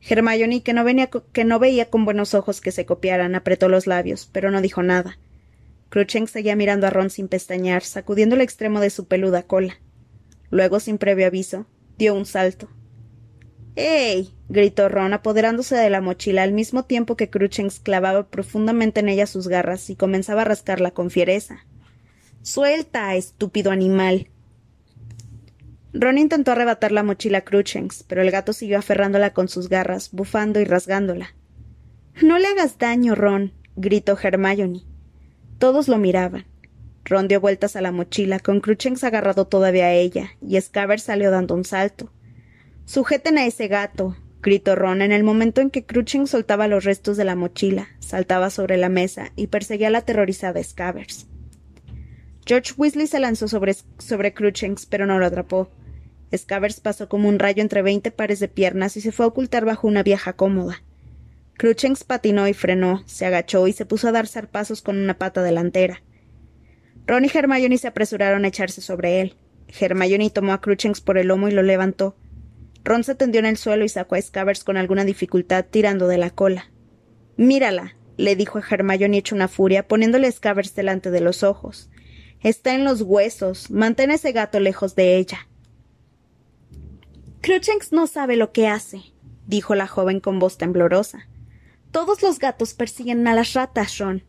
Hermione, 0.00 0.62
que 0.62 0.72
no, 0.72 0.84
venía, 0.84 1.08
que 1.32 1.44
no 1.44 1.58
veía 1.58 1.88
con 1.88 2.04
buenos 2.04 2.34
ojos 2.34 2.60
que 2.60 2.72
se 2.72 2.84
copiaran, 2.84 3.34
apretó 3.34 3.68
los 3.68 3.86
labios, 3.86 4.28
pero 4.32 4.50
no 4.50 4.60
dijo 4.60 4.82
nada. 4.82 5.18
Crucheng 5.90 6.26
seguía 6.26 6.56
mirando 6.56 6.86
a 6.86 6.90
Ron 6.90 7.10
sin 7.10 7.28
pestañear, 7.28 7.82
sacudiendo 7.82 8.34
el 8.34 8.40
extremo 8.40 8.80
de 8.80 8.90
su 8.90 9.06
peluda 9.06 9.42
cola. 9.44 9.78
Luego, 10.50 10.80
sin 10.80 10.98
previo 10.98 11.26
aviso, 11.26 11.66
dio 11.98 12.14
un 12.14 12.26
salto. 12.26 12.68
¡Ey! 13.76 14.34
gritó 14.48 14.88
Ron, 14.88 15.14
apoderándose 15.14 15.76
de 15.76 15.88
la 15.88 16.00
mochila 16.00 16.42
al 16.42 16.52
mismo 16.52 16.84
tiempo 16.84 17.16
que 17.16 17.30
Cruchens 17.30 17.78
clavaba 17.78 18.28
profundamente 18.28 19.00
en 19.00 19.08
ella 19.08 19.26
sus 19.26 19.48
garras 19.48 19.88
y 19.88 19.96
comenzaba 19.96 20.42
a 20.42 20.46
rascarla 20.46 20.90
con 20.90 21.10
fiereza. 21.10 21.64
Suelta, 22.42 23.14
estúpido 23.14 23.70
animal. 23.70 24.31
Ron 25.94 26.16
intentó 26.16 26.52
arrebatar 26.52 26.90
la 26.90 27.02
mochila 27.02 27.38
a 27.38 27.40
Cruchens, 27.42 28.04
pero 28.08 28.22
el 28.22 28.30
gato 28.30 28.52
siguió 28.52 28.78
aferrándola 28.78 29.34
con 29.34 29.48
sus 29.48 29.68
garras, 29.68 30.10
bufando 30.10 30.58
y 30.60 30.64
rasgándola. 30.64 31.34
No 32.22 32.38
le 32.38 32.46
hagas 32.46 32.78
daño, 32.78 33.14
Ron, 33.14 33.52
gritó 33.76 34.18
Hermione. 34.20 34.82
Todos 35.58 35.88
lo 35.88 35.98
miraban. 35.98 36.46
Ron 37.04 37.28
dio 37.28 37.40
vueltas 37.40 37.76
a 37.76 37.80
la 37.80 37.92
mochila, 37.92 38.38
con 38.38 38.60
Cruchens 38.60 39.04
agarrado 39.04 39.46
todavía 39.46 39.86
a 39.86 39.92
ella, 39.92 40.30
y 40.40 40.60
Scaber 40.60 41.00
salió 41.00 41.30
dando 41.30 41.54
un 41.54 41.64
salto. 41.64 42.10
Sujeten 42.84 43.38
a 43.38 43.46
ese 43.46 43.68
gato, 43.68 44.16
gritó 44.40 44.74
Ron 44.74 45.02
en 45.02 45.12
el 45.12 45.24
momento 45.24 45.60
en 45.60 45.70
que 45.70 45.84
Cruchens 45.84 46.30
soltaba 46.30 46.68
los 46.68 46.84
restos 46.84 47.16
de 47.16 47.24
la 47.24 47.36
mochila, 47.36 47.88
saltaba 47.98 48.50
sobre 48.50 48.76
la 48.76 48.88
mesa 48.88 49.32
y 49.36 49.48
perseguía 49.48 49.88
a 49.88 49.90
la 49.90 49.98
aterrorizada 49.98 50.62
Scavers. 50.62 51.26
George 52.44 52.72
Weasley 52.76 53.06
se 53.06 53.20
lanzó 53.20 53.46
sobre, 53.46 53.74
sobre 53.98 54.34
Cruchens, 54.34 54.86
pero 54.86 55.06
no 55.06 55.18
lo 55.18 55.26
atrapó. 55.26 55.70
Scavers 56.36 56.80
pasó 56.80 57.08
como 57.08 57.28
un 57.28 57.38
rayo 57.38 57.62
entre 57.62 57.82
veinte 57.82 58.10
pares 58.10 58.40
de 58.40 58.48
piernas 58.48 58.96
y 58.96 59.00
se 59.00 59.12
fue 59.12 59.24
a 59.24 59.28
ocultar 59.28 59.64
bajo 59.64 59.86
una 59.86 60.02
vieja 60.02 60.32
cómoda. 60.34 60.82
Cruchens 61.58 62.04
patinó 62.04 62.48
y 62.48 62.54
frenó, 62.54 63.02
se 63.06 63.26
agachó 63.26 63.68
y 63.68 63.72
se 63.72 63.86
puso 63.86 64.08
a 64.08 64.12
dar 64.12 64.26
zarpazos 64.26 64.82
con 64.82 64.96
una 64.96 65.18
pata 65.18 65.42
delantera. 65.42 66.02
Ron 67.06 67.24
y 67.24 67.30
Hermione 67.32 67.78
se 67.78 67.88
apresuraron 67.88 68.44
a 68.44 68.48
echarse 68.48 68.80
sobre 68.80 69.20
él. 69.20 69.36
Hermione 69.68 70.30
tomó 70.30 70.52
a 70.52 70.60
Cruchens 70.60 71.00
por 71.00 71.18
el 71.18 71.28
lomo 71.28 71.48
y 71.48 71.52
lo 71.52 71.62
levantó. 71.62 72.16
Ron 72.84 73.04
se 73.04 73.14
tendió 73.14 73.38
en 73.38 73.46
el 73.46 73.56
suelo 73.56 73.84
y 73.84 73.88
sacó 73.88 74.14
a 74.14 74.22
Scavers 74.22 74.64
con 74.64 74.76
alguna 74.76 75.04
dificultad, 75.04 75.66
tirando 75.70 76.08
de 76.08 76.18
la 76.18 76.30
cola. 76.30 76.70
Mírala, 77.36 77.96
le 78.16 78.36
dijo 78.36 78.58
a 78.58 78.64
Hermione 78.68 79.18
hecho 79.18 79.34
una 79.34 79.48
furia, 79.48 79.86
poniéndole 79.86 80.26
a 80.26 80.32
Scavers 80.32 80.74
delante 80.74 81.10
de 81.10 81.20
los 81.20 81.42
ojos. 81.42 81.90
Está 82.40 82.74
en 82.74 82.84
los 82.84 83.02
huesos. 83.02 83.70
Mantén 83.70 84.10
ese 84.10 84.32
gato 84.32 84.58
lejos 84.58 84.96
de 84.96 85.16
ella. 85.16 85.48
No 87.90 88.06
sabe 88.06 88.36
lo 88.36 88.52
que 88.52 88.68
hace, 88.68 89.02
dijo 89.46 89.74
la 89.74 89.86
joven 89.86 90.20
con 90.20 90.38
voz 90.38 90.58
temblorosa. 90.58 91.28
Todos 91.90 92.22
los 92.22 92.38
gatos 92.38 92.72
persiguen 92.72 93.26
a 93.28 93.34
las 93.34 93.52
ratas, 93.52 93.98
Ron. 93.98 94.22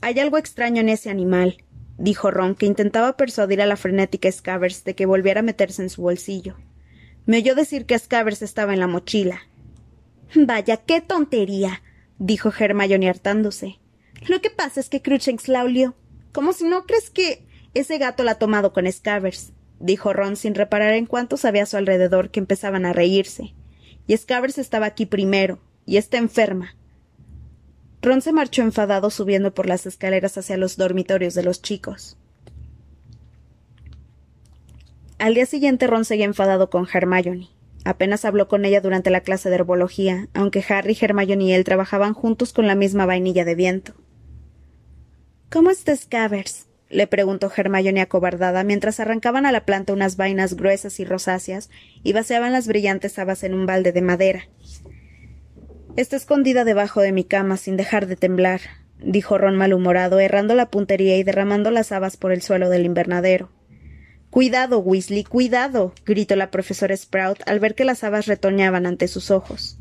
Hay 0.00 0.18
algo 0.18 0.36
extraño 0.36 0.80
en 0.80 0.90
ese 0.90 1.10
animal, 1.10 1.64
dijo 1.96 2.30
Ron, 2.30 2.54
que 2.54 2.66
intentaba 2.66 3.16
persuadir 3.16 3.62
a 3.62 3.66
la 3.66 3.76
frenética 3.76 4.30
Scavers 4.30 4.84
de 4.84 4.94
que 4.94 5.06
volviera 5.06 5.40
a 5.40 5.42
meterse 5.42 5.82
en 5.82 5.90
su 5.90 6.02
bolsillo. 6.02 6.56
Me 7.24 7.38
oyó 7.38 7.54
decir 7.54 7.86
que 7.86 7.98
Scavers 7.98 8.42
estaba 8.42 8.74
en 8.74 8.80
la 8.80 8.86
mochila. 8.86 9.40
Vaya, 10.34 10.76
qué 10.76 11.00
tontería, 11.00 11.82
dijo 12.18 12.52
Hermione 12.56 13.08
hartándose. 13.08 13.78
Lo 14.26 14.40
que 14.40 14.50
pasa 14.50 14.80
es 14.80 14.88
que 14.88 15.02
Cruchens 15.02 15.48
la 15.48 15.64
olió. 15.64 15.94
Como 16.32 16.52
si 16.52 16.64
no 16.64 16.84
crees 16.84 17.10
que 17.10 17.46
ese 17.74 17.98
gato 17.98 18.24
la 18.24 18.32
ha 18.32 18.38
tomado 18.38 18.72
con 18.72 18.90
Scavers. 18.90 19.52
Dijo 19.80 20.12
Ron 20.12 20.36
sin 20.36 20.54
reparar 20.54 20.94
en 20.94 21.06
cuántos 21.06 21.44
había 21.44 21.64
a 21.64 21.66
su 21.66 21.76
alrededor 21.76 22.30
que 22.30 22.40
empezaban 22.40 22.84
a 22.84 22.92
reírse. 22.92 23.54
Y 24.06 24.16
Scavers 24.16 24.58
estaba 24.58 24.86
aquí 24.86 25.06
primero, 25.06 25.58
y 25.86 25.96
está 25.96 26.18
enferma. 26.18 26.74
Ron 28.00 28.22
se 28.22 28.32
marchó 28.32 28.62
enfadado 28.62 29.10
subiendo 29.10 29.52
por 29.54 29.66
las 29.66 29.86
escaleras 29.86 30.38
hacia 30.38 30.56
los 30.56 30.76
dormitorios 30.76 31.34
de 31.34 31.42
los 31.42 31.62
chicos. 31.62 32.16
Al 35.18 35.34
día 35.34 35.46
siguiente 35.46 35.86
Ron 35.88 36.04
seguía 36.04 36.26
enfadado 36.26 36.70
con 36.70 36.86
Hermione. 36.92 37.48
Apenas 37.84 38.24
habló 38.24 38.48
con 38.48 38.64
ella 38.64 38.80
durante 38.80 39.10
la 39.10 39.22
clase 39.22 39.48
de 39.48 39.56
herbología, 39.56 40.28
aunque 40.32 40.64
Harry, 40.68 40.96
Hermione 41.00 41.44
y 41.44 41.52
él 41.52 41.64
trabajaban 41.64 42.14
juntos 42.14 42.52
con 42.52 42.66
la 42.66 42.74
misma 42.74 43.06
vainilla 43.06 43.44
de 43.44 43.54
viento. 43.54 43.94
¿Cómo 45.50 45.70
está 45.70 45.96
Scavers? 45.96 46.67
Le 46.90 47.06
preguntó 47.06 47.50
Hermione 47.54 48.00
acobardada 48.00 48.64
mientras 48.64 49.00
arrancaban 49.00 49.46
a 49.46 49.52
la 49.52 49.64
planta 49.64 49.92
unas 49.92 50.16
vainas 50.16 50.54
gruesas 50.54 51.00
y 51.00 51.04
rosáceas 51.04 51.70
y 52.02 52.12
vaciaban 52.12 52.52
las 52.52 52.66
brillantes 52.66 53.18
habas 53.18 53.44
en 53.44 53.54
un 53.54 53.66
balde 53.66 53.92
de 53.92 54.02
madera. 54.02 54.48
Está 55.96 56.16
escondida 56.16 56.64
debajo 56.64 57.00
de 57.00 57.12
mi 57.12 57.24
cama 57.24 57.56
sin 57.56 57.76
dejar 57.76 58.06
de 58.06 58.16
temblar, 58.16 58.60
dijo 59.00 59.36
Ron 59.36 59.56
malhumorado, 59.56 60.20
errando 60.20 60.54
la 60.54 60.70
puntería 60.70 61.16
y 61.16 61.24
derramando 61.24 61.70
las 61.70 61.92
habas 61.92 62.16
por 62.16 62.32
el 62.32 62.42
suelo 62.42 62.70
del 62.70 62.86
invernadero. 62.86 63.50
Cuidado, 64.30 64.78
Weasley, 64.78 65.24
cuidado. 65.24 65.94
gritó 66.04 66.36
la 66.36 66.50
profesora 66.50 66.96
Sprout 66.96 67.40
al 67.46 67.60
ver 67.60 67.74
que 67.74 67.84
las 67.84 68.04
habas 68.04 68.26
retoñaban 68.26 68.86
ante 68.86 69.08
sus 69.08 69.30
ojos. 69.30 69.78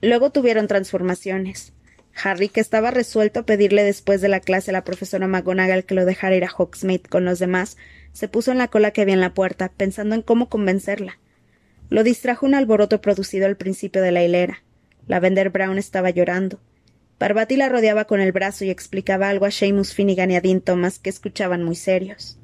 Luego 0.00 0.30
tuvieron 0.30 0.68
transformaciones. 0.68 1.72
Harry, 2.22 2.48
que 2.48 2.60
estaba 2.60 2.90
resuelto 2.90 3.40
a 3.40 3.46
pedirle 3.46 3.82
después 3.84 4.20
de 4.20 4.28
la 4.28 4.40
clase 4.40 4.70
a 4.70 4.72
la 4.72 4.84
profesora 4.84 5.26
McGonagall 5.26 5.84
que 5.84 5.94
lo 5.94 6.04
dejara 6.04 6.36
ir 6.36 6.44
a 6.44 6.50
Hogsmeade 6.50 7.08
con 7.08 7.24
los 7.24 7.38
demás, 7.38 7.76
se 8.12 8.28
puso 8.28 8.52
en 8.52 8.58
la 8.58 8.68
cola 8.68 8.90
que 8.90 9.02
había 9.02 9.14
en 9.14 9.20
la 9.20 9.34
puerta, 9.34 9.70
pensando 9.76 10.14
en 10.14 10.22
cómo 10.22 10.48
convencerla. 10.48 11.18
Lo 11.90 12.04
distrajo 12.04 12.46
un 12.46 12.54
alboroto 12.54 13.00
producido 13.00 13.46
al 13.46 13.56
principio 13.56 14.02
de 14.02 14.12
la 14.12 14.22
hilera. 14.22 14.62
Lavender 15.06 15.50
Brown 15.50 15.78
estaba 15.78 16.10
llorando. 16.10 16.60
Parvati 17.18 17.56
la 17.56 17.68
rodeaba 17.68 18.04
con 18.04 18.20
el 18.20 18.32
brazo 18.32 18.64
y 18.64 18.70
explicaba 18.70 19.28
algo 19.28 19.46
a 19.46 19.50
Seamus 19.50 19.94
Finnegan 19.94 20.30
y 20.30 20.36
a 20.36 20.42
Thomas, 20.60 20.98
que 20.98 21.10
escuchaban 21.10 21.64
muy 21.64 21.76
serios. 21.76 22.38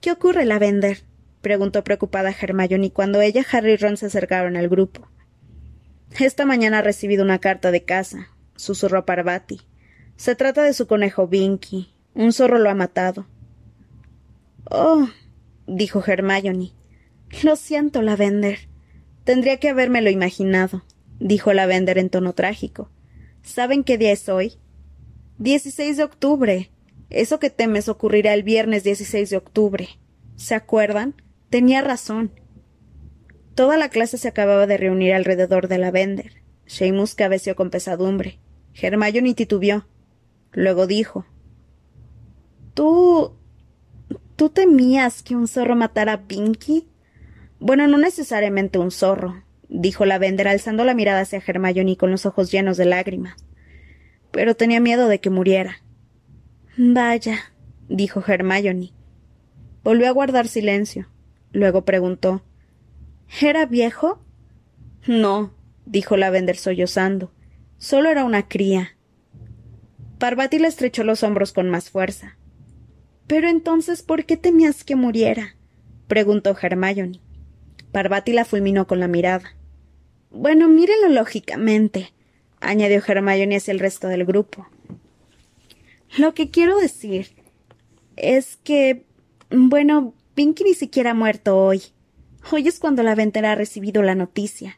¿Qué 0.00 0.10
ocurre, 0.10 0.44
Lavender? 0.44 1.02
preguntó 1.40 1.84
preocupada 1.84 2.34
Hermione 2.38 2.90
cuando 2.90 3.20
ella, 3.20 3.44
Harry 3.50 3.72
y 3.72 3.76
Ron 3.76 3.96
se 3.96 4.06
acercaron 4.06 4.56
al 4.56 4.68
grupo. 4.68 5.08
Esta 6.18 6.44
mañana 6.44 6.78
ha 6.78 6.82
recibido 6.82 7.24
una 7.24 7.38
carta 7.38 7.70
de 7.70 7.84
casa, 7.84 8.28
susurró 8.58 9.06
Parvati. 9.06 9.62
Se 10.16 10.34
trata 10.34 10.62
de 10.62 10.74
su 10.74 10.86
conejo 10.86 11.28
Binky. 11.28 11.94
Un 12.14 12.32
zorro 12.32 12.58
lo 12.58 12.68
ha 12.68 12.74
matado. 12.74 13.26
Oh, 14.64 15.08
dijo 15.66 16.02
Hermione. 16.06 16.72
Lo 17.42 17.56
siento, 17.56 18.02
Lavender. 18.02 18.68
Tendría 19.24 19.58
que 19.58 19.68
habérmelo 19.68 20.10
imaginado, 20.10 20.84
dijo 21.20 21.52
Lavender 21.52 21.98
en 21.98 22.10
tono 22.10 22.32
trágico. 22.32 22.90
¿Saben 23.42 23.84
qué 23.84 23.96
día 23.96 24.12
es 24.12 24.28
hoy? 24.28 24.54
Dieciséis 25.38 25.96
de 25.96 26.04
octubre. 26.04 26.70
Eso 27.10 27.38
que 27.38 27.50
temes 27.50 27.88
ocurrirá 27.88 28.34
el 28.34 28.42
viernes 28.42 28.84
16 28.84 29.30
de 29.30 29.36
octubre. 29.36 29.88
¿Se 30.36 30.54
acuerdan? 30.54 31.14
Tenía 31.48 31.80
razón. 31.80 32.32
Toda 33.54 33.76
la 33.76 33.88
clase 33.88 34.18
se 34.18 34.28
acababa 34.28 34.66
de 34.66 34.76
reunir 34.76 35.14
alrededor 35.14 35.68
de 35.68 35.78
la 35.78 35.90
Bender. 35.90 36.42
Seamus 36.66 37.14
cabeció 37.14 37.56
con 37.56 37.70
pesadumbre. 37.70 38.38
Hermione 38.80 39.34
titubeó. 39.34 39.86
Luego 40.52 40.86
dijo: 40.86 41.26
¿Tú. 42.74 43.34
¿Tú 44.36 44.50
temías 44.50 45.24
que 45.24 45.34
un 45.34 45.48
zorro 45.48 45.74
matara 45.74 46.12
a 46.12 46.22
Pinky? 46.22 46.86
Bueno, 47.58 47.88
no 47.88 47.98
necesariamente 47.98 48.78
un 48.78 48.92
zorro, 48.92 49.42
dijo 49.68 50.04
la 50.04 50.18
Bender 50.18 50.46
alzando 50.46 50.84
la 50.84 50.94
mirada 50.94 51.22
hacia 51.22 51.42
Hermione 51.44 51.96
con 51.96 52.12
los 52.12 52.24
ojos 52.24 52.52
llenos 52.52 52.76
de 52.76 52.84
lágrimas. 52.84 53.34
Pero 54.30 54.54
tenía 54.54 54.78
miedo 54.78 55.08
de 55.08 55.18
que 55.18 55.30
muriera. 55.30 55.82
Vaya, 56.76 57.52
dijo 57.88 58.22
Hermione. 58.24 58.92
Volvió 59.82 60.06
a 60.06 60.12
guardar 60.12 60.46
silencio. 60.46 61.08
Luego 61.50 61.84
preguntó 61.84 62.42
¿Era 63.40 63.66
viejo? 63.66 64.22
No, 65.06 65.52
dijo 65.86 66.16
Lavender 66.16 66.56
sollozando. 66.56 67.32
Solo 67.78 68.10
era 68.10 68.24
una 68.24 68.48
cría. 68.48 68.96
Parvati 70.18 70.58
le 70.58 70.68
estrechó 70.68 71.04
los 71.04 71.22
hombros 71.22 71.52
con 71.52 71.70
más 71.70 71.90
fuerza. 71.90 72.36
Pero 73.28 73.48
entonces, 73.48 74.02
¿por 74.02 74.24
qué 74.24 74.36
temías 74.36 74.82
que 74.82 74.96
muriera? 74.96 75.54
preguntó 76.08 76.56
Hermione. 76.60 77.20
Parvati 77.92 78.32
la 78.32 78.44
fulminó 78.44 78.86
con 78.86 78.98
la 78.98 79.08
mirada. 79.08 79.54
Bueno, 80.30 80.68
mírelo 80.68 81.08
lógicamente, 81.08 82.12
añadió 82.60 83.02
Hermione 83.06 83.56
hacia 83.56 83.72
el 83.72 83.78
resto 83.78 84.08
del 84.08 84.24
grupo. 84.24 84.66
Lo 86.16 86.34
que 86.34 86.50
quiero 86.50 86.78
decir 86.78 87.28
es 88.16 88.56
que, 88.56 89.04
bueno, 89.50 90.14
Pinky 90.34 90.64
ni 90.64 90.74
siquiera 90.74 91.12
ha 91.12 91.14
muerto 91.14 91.56
hoy. 91.56 91.82
Hoy 92.50 92.66
es 92.66 92.78
cuando 92.78 93.02
la 93.02 93.14
ventera 93.14 93.52
ha 93.52 93.56
recibido 93.56 94.02
la 94.02 94.14
noticia. 94.14 94.77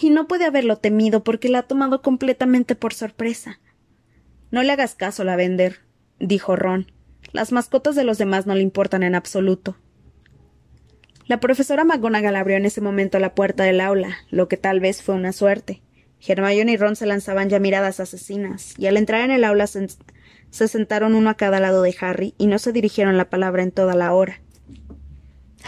Y 0.00 0.10
no 0.10 0.26
puede 0.26 0.44
haberlo 0.44 0.76
temido 0.76 1.22
porque 1.22 1.48
la 1.48 1.60
ha 1.60 1.62
tomado 1.62 2.02
completamente 2.02 2.74
por 2.74 2.94
sorpresa. 2.94 3.60
No 4.50 4.62
le 4.62 4.72
hagas 4.72 4.94
caso, 4.94 5.24
la 5.24 5.36
vender, 5.36 5.80
dijo 6.18 6.56
Ron. 6.56 6.92
Las 7.32 7.52
mascotas 7.52 7.94
de 7.94 8.04
los 8.04 8.18
demás 8.18 8.46
no 8.46 8.54
le 8.54 8.62
importan 8.62 9.02
en 9.02 9.14
absoluto. 9.14 9.76
La 11.26 11.40
profesora 11.40 11.84
McGonagall 11.84 12.36
abrió 12.36 12.56
en 12.56 12.66
ese 12.66 12.80
momento 12.80 13.18
la 13.18 13.34
puerta 13.34 13.64
del 13.64 13.80
aula, 13.80 14.18
lo 14.30 14.48
que 14.48 14.56
tal 14.56 14.80
vez 14.80 15.02
fue 15.02 15.14
una 15.14 15.32
suerte. 15.32 15.82
Hermione 16.26 16.72
y 16.72 16.76
Ron 16.76 16.96
se 16.96 17.06
lanzaban 17.06 17.48
ya 17.48 17.58
miradas 17.58 18.00
asesinas, 18.00 18.74
y 18.78 18.86
al 18.86 18.96
entrar 18.96 19.22
en 19.22 19.30
el 19.30 19.44
aula 19.44 19.66
se, 19.66 19.88
sentaron 20.50 21.14
uno 21.14 21.30
a 21.30 21.36
cada 21.36 21.58
lado 21.58 21.82
de 21.82 21.96
Harry 22.00 22.34
y 22.38 22.46
no 22.46 22.58
se 22.58 22.72
dirigieron 22.72 23.16
la 23.16 23.30
palabra 23.30 23.62
en 23.62 23.72
toda 23.72 23.94
la 23.94 24.12
hora. 24.12 24.40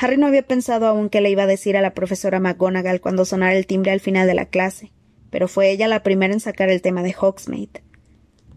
Harry 0.00 0.16
no 0.16 0.26
había 0.26 0.46
pensado 0.46 0.86
aún 0.86 1.08
qué 1.08 1.20
le 1.20 1.30
iba 1.30 1.44
a 1.44 1.48
decir 1.48 1.76
a 1.76 1.82
la 1.82 1.94
profesora 1.94 2.40
McGonagall 2.40 3.00
cuando 3.00 3.24
sonara 3.24 3.54
el 3.54 3.66
timbre 3.66 3.92
al 3.92 4.00
final 4.00 4.26
de 4.26 4.34
la 4.34 4.46
clase, 4.46 4.92
pero 5.30 5.48
fue 5.48 5.70
ella 5.70 5.88
la 5.88 6.02
primera 6.02 6.32
en 6.32 6.40
sacar 6.40 6.68
el 6.70 6.82
tema 6.82 7.02
de 7.02 7.14
Hogsmeade. 7.18 7.82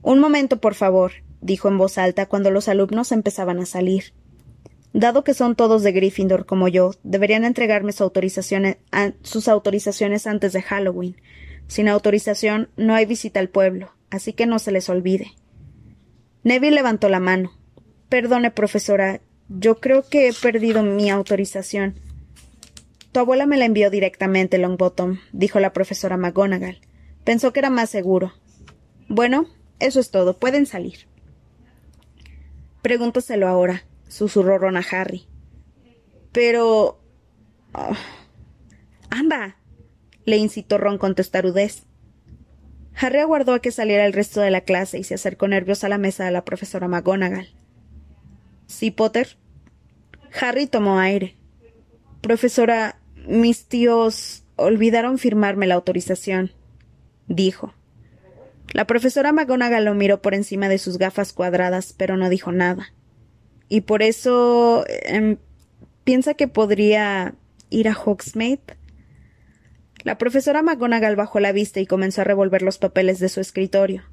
Un 0.01 0.19
momento, 0.19 0.59
por 0.61 0.73
favor, 0.73 1.11
dijo 1.41 1.67
en 1.67 1.77
voz 1.77 1.97
alta 1.97 2.25
cuando 2.27 2.51
los 2.51 2.67
alumnos 2.67 3.11
empezaban 3.11 3.59
a 3.59 3.65
salir. 3.65 4.13
Dado 4.93 5.23
que 5.23 5.33
son 5.33 5.55
todos 5.55 5.83
de 5.83 5.91
Gryffindor 5.91 6.45
como 6.45 6.67
yo, 6.67 6.91
deberían 7.03 7.45
entregarme 7.45 7.91
sus 7.91 9.47
autorizaciones 9.47 10.27
antes 10.27 10.53
de 10.53 10.61
Halloween, 10.61 11.17
sin 11.67 11.89
autorización 11.89 12.69
no 12.77 12.95
hay 12.95 13.05
visita 13.05 13.39
al 13.39 13.49
pueblo, 13.49 13.91
así 14.09 14.33
que 14.33 14.45
no 14.45 14.57
se 14.57 14.71
les 14.71 14.89
olvide. 14.89 15.33
Neville 16.43 16.75
levantó 16.75 17.09
la 17.09 17.19
mano. 17.19 17.51
Perdone, 18.07 18.51
profesora, 18.51 19.19
yo 19.49 19.79
creo 19.79 20.03
que 20.03 20.27
he 20.27 20.33
perdido 20.33 20.83
mi 20.83 21.09
autorización. 21.09 21.95
Tu 23.11 23.19
abuela 23.19 23.45
me 23.45 23.57
la 23.57 23.65
envió 23.65 23.89
directamente, 23.89 24.57
Longbottom, 24.57 25.19
dijo 25.31 25.59
la 25.59 25.73
profesora 25.73 26.17
McGonagall. 26.17 26.81
Pensó 27.23 27.53
que 27.53 27.59
era 27.59 27.69
más 27.69 27.89
seguro. 27.89 28.33
Bueno, 29.07 29.47
eso 29.79 29.99
es 29.99 30.11
todo. 30.11 30.37
Pueden 30.37 30.65
salir. 30.65 31.07
Pregúntoselo 32.81 33.47
ahora, 33.47 33.83
susurró 34.07 34.57
Ron 34.57 34.77
a 34.77 34.85
Harry. 34.91 35.27
Pero. 36.31 36.99
Oh, 37.73 37.95
¡Anda! 39.09 39.57
le 40.25 40.37
incitó 40.37 40.77
Ron 40.77 40.97
con 40.97 41.15
testarudez. 41.15 41.83
Harry 42.95 43.19
aguardó 43.19 43.53
a 43.53 43.61
que 43.61 43.71
saliera 43.71 44.05
el 44.05 44.13
resto 44.13 44.41
de 44.41 44.51
la 44.51 44.61
clase 44.61 44.99
y 44.99 45.03
se 45.03 45.13
acercó 45.13 45.47
nervioso 45.47 45.85
a 45.85 45.89
la 45.89 45.97
mesa 45.97 46.25
de 46.25 46.31
la 46.31 46.43
profesora 46.43 46.87
McGonagall. 46.87 47.56
¿Sí, 48.67 48.91
Potter? 48.91 49.37
Harry 50.39 50.67
tomó 50.67 50.99
aire. 50.99 51.35
Profesora, 52.21 52.99
mis 53.27 53.65
tíos 53.65 54.43
olvidaron 54.55 55.17
firmarme 55.17 55.67
la 55.67 55.75
autorización, 55.75 56.51
dijo. 57.27 57.73
La 58.73 58.85
profesora 58.85 59.31
McGonagall 59.31 59.85
lo 59.85 59.93
miró 59.93 60.21
por 60.21 60.33
encima 60.33 60.67
de 60.67 60.77
sus 60.77 60.97
gafas 60.97 61.31
cuadradas, 61.31 61.93
pero 61.93 62.17
no 62.17 62.29
dijo 62.29 62.51
nada. 62.51 62.93
Y 63.69 63.81
por 63.81 64.01
eso. 64.01 64.85
Em, 64.87 65.37
¿Piensa 66.03 66.35
que 66.35 66.47
podría 66.47 67.35
ir 67.69 67.89
a 67.89 67.97
Hogsmeade? 67.97 68.77
La 70.03 70.17
profesora 70.17 70.61
McGonagall 70.61 71.17
bajó 71.17 71.41
la 71.41 71.51
vista 71.51 71.81
y 71.81 71.85
comenzó 71.85 72.21
a 72.21 72.23
revolver 72.23 72.61
los 72.61 72.77
papeles 72.77 73.19
de 73.19 73.27
su 73.27 73.41
escritorio. 73.41 74.03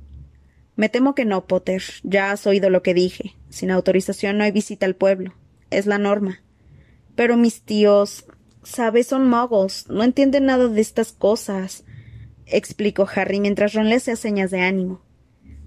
Me 0.74 0.88
temo 0.88 1.14
que 1.14 1.24
no, 1.24 1.46
Potter. 1.46 1.82
Ya 2.02 2.32
has 2.32 2.46
oído 2.48 2.68
lo 2.68 2.82
que 2.82 2.94
dije. 2.94 3.36
Sin 3.54 3.70
autorización 3.70 4.36
no 4.36 4.42
hay 4.42 4.50
visita 4.50 4.84
al 4.84 4.96
pueblo. 4.96 5.32
Es 5.70 5.86
la 5.86 5.96
norma. 5.96 6.42
Pero 7.14 7.36
mis 7.36 7.62
tíos. 7.62 8.26
Sabes, 8.64 9.06
son 9.06 9.28
muggles. 9.28 9.88
No 9.88 10.02
entienden 10.02 10.46
nada 10.46 10.66
de 10.66 10.80
estas 10.80 11.12
cosas. 11.12 11.84
explicó 12.46 13.06
Harry 13.14 13.38
mientras 13.38 13.72
Ron 13.72 13.88
le 13.90 13.94
hacía 13.94 14.16
señas 14.16 14.50
de 14.50 14.60
ánimo. 14.60 15.02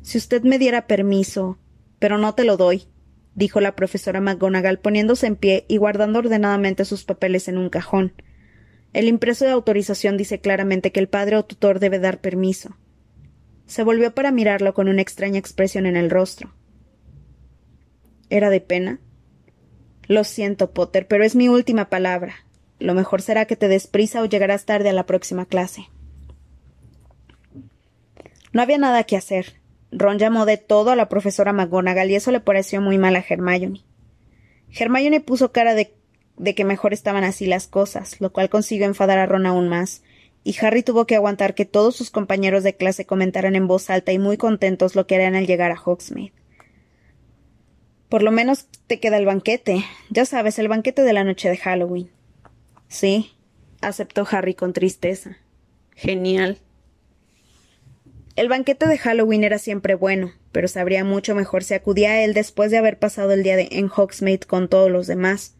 Si 0.01 0.17
usted 0.17 0.43
me 0.43 0.59
diera 0.59 0.85
permiso. 0.85 1.59
Pero 1.97 2.17
no 2.17 2.35
te 2.35 2.43
lo 2.43 2.57
doy, 2.57 2.89
dijo 3.35 3.61
la 3.61 3.73
profesora 3.77 4.19
McGonagall 4.19 4.79
poniéndose 4.79 5.25
en 5.25 5.37
pie 5.37 5.63
y 5.69 5.77
guardando 5.77 6.19
ordenadamente 6.19 6.83
sus 6.83 7.05
papeles 7.05 7.47
en 7.47 7.57
un 7.57 7.69
cajón. 7.69 8.21
El 8.91 9.07
impreso 9.07 9.45
de 9.45 9.51
autorización 9.51 10.17
dice 10.17 10.41
claramente 10.41 10.91
que 10.91 10.99
el 10.99 11.07
padre 11.07 11.37
o 11.37 11.45
tutor 11.45 11.79
debe 11.79 11.99
dar 11.99 12.19
permiso. 12.19 12.75
Se 13.65 13.83
volvió 13.83 14.13
para 14.13 14.31
mirarlo 14.31 14.73
con 14.73 14.89
una 14.89 15.01
extraña 15.01 15.39
expresión 15.39 15.85
en 15.85 15.95
el 15.95 16.09
rostro. 16.09 16.56
¿Era 18.29 18.49
de 18.49 18.61
pena? 18.61 18.99
Lo 20.07 20.23
siento, 20.23 20.71
Potter, 20.71 21.07
pero 21.07 21.23
es 21.23 21.35
mi 21.35 21.49
última 21.49 21.89
palabra. 21.89 22.45
Lo 22.79 22.93
mejor 22.93 23.21
será 23.21 23.45
que 23.45 23.55
te 23.55 23.67
des 23.67 23.87
prisa 23.87 24.21
o 24.21 24.25
llegarás 24.25 24.65
tarde 24.65 24.89
a 24.89 24.93
la 24.93 25.05
próxima 25.05 25.45
clase. 25.45 25.89
No 28.53 28.61
había 28.61 28.77
nada 28.77 29.03
que 29.03 29.17
hacer. 29.17 29.61
Ron 29.91 30.19
llamó 30.19 30.45
de 30.45 30.57
todo 30.57 30.91
a 30.91 30.95
la 30.95 31.09
profesora 31.09 31.53
McGonagall 31.53 32.11
y 32.11 32.15
eso 32.15 32.31
le 32.31 32.39
pareció 32.39 32.81
muy 32.81 32.97
mal 32.97 33.15
a 33.15 33.23
Hermione. 33.27 33.83
Hermione 34.77 35.21
puso 35.21 35.51
cara 35.51 35.73
de, 35.73 35.95
de 36.37 36.55
que 36.55 36.65
mejor 36.65 36.93
estaban 36.93 37.23
así 37.23 37.45
las 37.45 37.67
cosas, 37.67 38.19
lo 38.19 38.31
cual 38.31 38.49
consiguió 38.49 38.85
enfadar 38.85 39.17
a 39.19 39.25
Ron 39.25 39.45
aún 39.45 39.69
más, 39.69 40.03
y 40.43 40.55
Harry 40.61 40.83
tuvo 40.83 41.05
que 41.05 41.15
aguantar 41.15 41.55
que 41.55 41.65
todos 41.65 41.95
sus 41.95 42.09
compañeros 42.09 42.63
de 42.63 42.75
clase 42.75 43.05
comentaran 43.05 43.55
en 43.55 43.67
voz 43.67 43.89
alta 43.89 44.11
y 44.11 44.19
muy 44.19 44.37
contentos 44.37 44.95
lo 44.95 45.07
que 45.07 45.15
harían 45.15 45.35
al 45.35 45.47
llegar 45.47 45.71
a 45.71 45.81
Hogsmeade. 45.81 46.33
Por 48.09 48.23
lo 48.23 48.31
menos 48.31 48.67
te 48.87 48.99
queda 48.99 49.17
el 49.17 49.25
banquete. 49.25 49.83
Ya 50.09 50.25
sabes, 50.25 50.59
el 50.59 50.67
banquete 50.69 51.01
de 51.03 51.13
la 51.13 51.23
noche 51.23 51.49
de 51.49 51.57
Halloween. 51.57 52.09
Sí, 52.87 53.33
aceptó 53.81 54.25
Harry 54.29 54.53
con 54.53 54.73
tristeza. 54.73 55.37
Genial. 55.95 56.59
El 58.37 58.49
banquete 58.49 58.87
de 58.87 58.97
Halloween 58.97 59.43
era 59.43 59.57
siempre 59.57 59.95
bueno, 59.95 60.31
pero 60.51 60.67
sabría 60.67 61.03
mucho 61.03 61.33
mejor 61.33 61.63
si 61.63 61.73
acudía 61.73 62.11
a 62.11 62.23
él 62.23 62.33
después 62.33 62.71
de 62.71 62.77
haber 62.77 62.99
pasado 62.99 63.33
el 63.33 63.43
día 63.43 63.55
de, 63.55 63.67
en 63.71 63.89
Hogsmeade 63.89 64.45
con 64.45 64.69
todos 64.69 64.91
los 64.91 65.07
demás. 65.07 65.55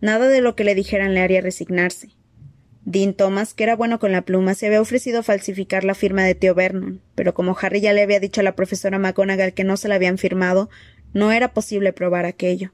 Nada 0.00 0.28
de 0.28 0.40
lo 0.40 0.54
que 0.54 0.64
le 0.64 0.74
dijeran 0.74 1.12
le 1.12 1.20
haría 1.20 1.40
resignarse. 1.40 2.10
Dean 2.84 3.14
Thomas, 3.14 3.54
que 3.54 3.64
era 3.64 3.76
bueno 3.76 3.98
con 3.98 4.12
la 4.12 4.22
pluma, 4.22 4.54
se 4.54 4.66
había 4.66 4.80
ofrecido 4.80 5.22
falsificar 5.22 5.84
la 5.84 5.94
firma 5.94 6.22
de 6.22 6.34
tío 6.34 6.54
Vernon, 6.54 7.00
pero 7.14 7.34
como 7.34 7.56
Harry 7.60 7.80
ya 7.80 7.92
le 7.94 8.02
había 8.02 8.20
dicho 8.20 8.42
a 8.42 8.44
la 8.44 8.54
profesora 8.54 8.98
McGonagall 8.98 9.54
que 9.54 9.64
no 9.64 9.76
se 9.76 9.88
la 9.88 9.94
habían 9.94 10.18
firmado, 10.18 10.68
no 11.14 11.32
era 11.32 11.54
posible 11.54 11.94
probar 11.94 12.26
aquello. 12.26 12.72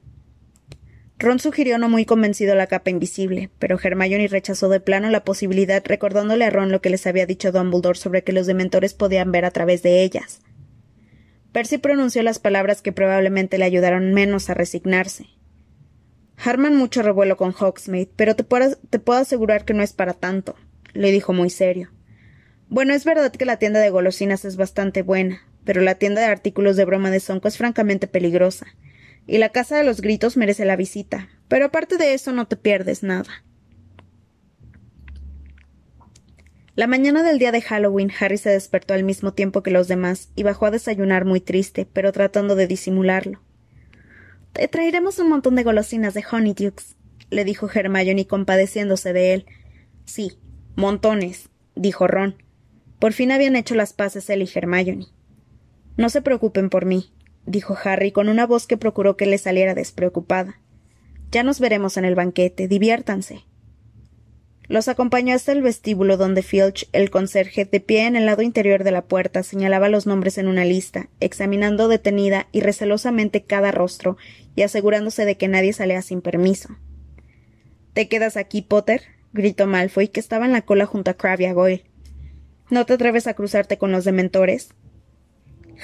Ron 1.17 1.39
sugirió 1.39 1.77
no 1.77 1.87
muy 1.87 2.03
convencido 2.03 2.55
la 2.55 2.65
capa 2.65 2.89
invisible, 2.89 3.51
pero 3.59 3.79
Hermione 3.81 4.27
rechazó 4.27 4.69
de 4.69 4.79
plano 4.79 5.11
la 5.11 5.23
posibilidad, 5.23 5.83
recordándole 5.85 6.45
a 6.45 6.49
Ron 6.49 6.71
lo 6.71 6.81
que 6.81 6.89
les 6.89 7.05
había 7.05 7.27
dicho 7.27 7.51
Dumbledore 7.51 7.99
sobre 7.99 8.23
que 8.23 8.33
los 8.33 8.47
dementores 8.47 8.95
podían 8.95 9.31
ver 9.31 9.45
a 9.45 9.51
través 9.51 9.83
de 9.83 10.01
ellas. 10.01 10.41
Percy 11.51 11.77
pronunció 11.77 12.23
las 12.23 12.39
palabras 12.39 12.81
que 12.81 12.91
probablemente 12.91 13.59
le 13.59 13.65
ayudaron 13.65 14.13
menos 14.13 14.49
a 14.49 14.55
resignarse. 14.55 15.27
Harman 16.43 16.75
mucho 16.75 17.03
revuelo 17.03 17.37
con 17.37 17.53
Hogsmeade, 17.53 18.09
pero 18.15 18.35
te 18.35 18.43
puedo, 18.43 18.75
te 18.89 18.97
puedo 18.97 19.19
asegurar 19.19 19.63
que 19.63 19.75
no 19.75 19.83
es 19.83 19.93
para 19.93 20.13
tanto, 20.13 20.55
le 20.93 21.11
dijo 21.11 21.33
muy 21.33 21.51
serio. 21.51 21.91
Bueno, 22.67 22.95
es 22.95 23.05
verdad 23.05 23.31
que 23.31 23.45
la 23.45 23.57
tienda 23.57 23.79
de 23.79 23.91
golosinas 23.91 24.43
es 24.43 24.55
bastante 24.55 25.03
buena, 25.03 25.41
pero 25.63 25.81
la 25.81 25.95
tienda 25.95 26.21
de 26.21 26.27
artículos 26.27 26.75
de 26.75 26.85
broma 26.85 27.11
de 27.11 27.19
Sonco 27.19 27.47
es 27.47 27.57
francamente 27.57 28.07
peligrosa 28.07 28.67
y 29.27 29.37
la 29.37 29.49
casa 29.49 29.77
de 29.77 29.83
los 29.83 30.01
gritos 30.01 30.37
merece 30.37 30.65
la 30.65 30.75
visita, 30.75 31.29
pero 31.47 31.65
aparte 31.65 31.97
de 31.97 32.13
eso 32.13 32.31
no 32.31 32.47
te 32.47 32.57
pierdes 32.57 33.03
nada. 33.03 33.43
La 36.75 36.87
mañana 36.87 37.21
del 37.21 37.37
día 37.37 37.51
de 37.51 37.61
Halloween, 37.61 38.11
Harry 38.19 38.37
se 38.37 38.49
despertó 38.49 38.93
al 38.93 39.03
mismo 39.03 39.33
tiempo 39.33 39.61
que 39.61 39.71
los 39.71 39.87
demás 39.87 40.31
y 40.35 40.43
bajó 40.43 40.65
a 40.65 40.71
desayunar 40.71 41.25
muy 41.25 41.41
triste, 41.41 41.85
pero 41.91 42.11
tratando 42.11 42.55
de 42.55 42.65
disimularlo. 42.65 43.41
Te 44.53 44.67
traeremos 44.67 45.19
un 45.19 45.29
montón 45.29 45.55
de 45.55 45.63
golosinas 45.63 46.13
de 46.13 46.23
Honeydukes, 46.29 46.95
le 47.29 47.45
dijo 47.45 47.69
Hermione 47.71 48.25
compadeciéndose 48.25 49.13
de 49.13 49.33
él. 49.33 49.45
Sí, 50.05 50.39
montones, 50.75 51.49
dijo 51.75 52.07
Ron. 52.07 52.35
Por 52.99 53.13
fin 53.13 53.31
habían 53.31 53.55
hecho 53.55 53.75
las 53.75 53.93
paces 53.93 54.29
él 54.29 54.41
y 54.41 54.49
Hermione. 54.53 55.07
No 55.97 56.09
se 56.09 56.21
preocupen 56.21 56.69
por 56.69 56.85
mí, 56.85 57.11
dijo 57.45 57.77
Harry 57.83 58.11
con 58.11 58.29
una 58.29 58.47
voz 58.47 58.67
que 58.67 58.77
procuró 58.77 59.17
que 59.17 59.25
le 59.25 59.37
saliera 59.37 59.73
despreocupada. 59.73 60.59
Ya 61.31 61.43
nos 61.43 61.59
veremos 61.59 61.97
en 61.97 62.05
el 62.05 62.15
banquete. 62.15 62.67
Diviértanse. 62.67 63.45
Los 64.67 64.87
acompañó 64.87 65.35
hasta 65.35 65.51
el 65.51 65.61
vestíbulo 65.61 66.15
donde 66.15 66.43
Filch, 66.43 66.87
el 66.93 67.09
conserje, 67.09 67.65
de 67.65 67.79
pie 67.81 68.05
en 68.05 68.15
el 68.15 68.25
lado 68.25 68.41
interior 68.41 68.85
de 68.85 68.91
la 68.91 69.01
puerta, 69.03 69.43
señalaba 69.43 69.89
los 69.89 70.07
nombres 70.07 70.37
en 70.37 70.47
una 70.47 70.63
lista, 70.63 71.09
examinando 71.19 71.89
detenida 71.89 72.47
y 72.53 72.61
recelosamente 72.61 73.43
cada 73.43 73.71
rostro 73.71 74.15
y 74.55 74.61
asegurándose 74.61 75.25
de 75.25 75.35
que 75.35 75.49
nadie 75.49 75.73
salía 75.73 76.01
sin 76.01 76.21
permiso. 76.21 76.77
¿Te 77.93 78.07
quedas 78.07 78.37
aquí, 78.37 78.61
Potter? 78.61 79.01
gritó 79.33 79.67
Malfoy, 79.67 80.07
que 80.07 80.21
estaba 80.21 80.45
en 80.45 80.53
la 80.53 80.61
cola 80.61 80.85
junto 80.85 81.11
a 81.11 81.15
Crabbe 81.15 81.43
y 81.43 81.47
a 81.47 81.53
Goyle. 81.53 81.83
¿No 82.69 82.85
te 82.85 82.93
atreves 82.93 83.27
a 83.27 83.33
cruzarte 83.33 83.77
con 83.77 83.91
los 83.91 84.05
dementores? 84.05 84.69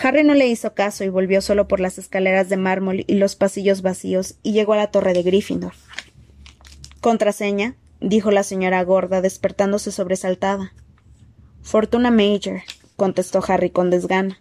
Harry 0.02 0.24
no 0.24 0.36
le 0.36 0.48
hizo 0.48 0.74
caso 0.74 1.04
y 1.04 1.10
volvió 1.10 1.42
solo 1.42 1.68
por 1.68 1.80
las 1.80 1.98
escaleras 1.98 2.50
de 2.50 2.58
mármol 2.58 3.04
y 3.08 3.16
los 3.16 3.36
pasillos 3.36 3.82
vacíos 3.82 4.36
y 4.44 4.52
llegó 4.52 4.74
a 4.74 4.78
la 4.78 4.92
torre 4.92 5.14
de 5.14 5.24
Gryffindor. 5.24 5.74
Contraseña, 7.02 7.76
dijo 8.00 8.30
la 8.30 8.44
señora 8.44 8.84
gorda, 8.84 9.22
despertándose 9.22 9.92
sobresaltada. 9.92 10.74
Fortuna 11.64 12.12
Major, 12.12 12.62
contestó 12.96 13.44
Harry 13.48 13.72
con 13.72 13.90
desgana. 13.90 14.40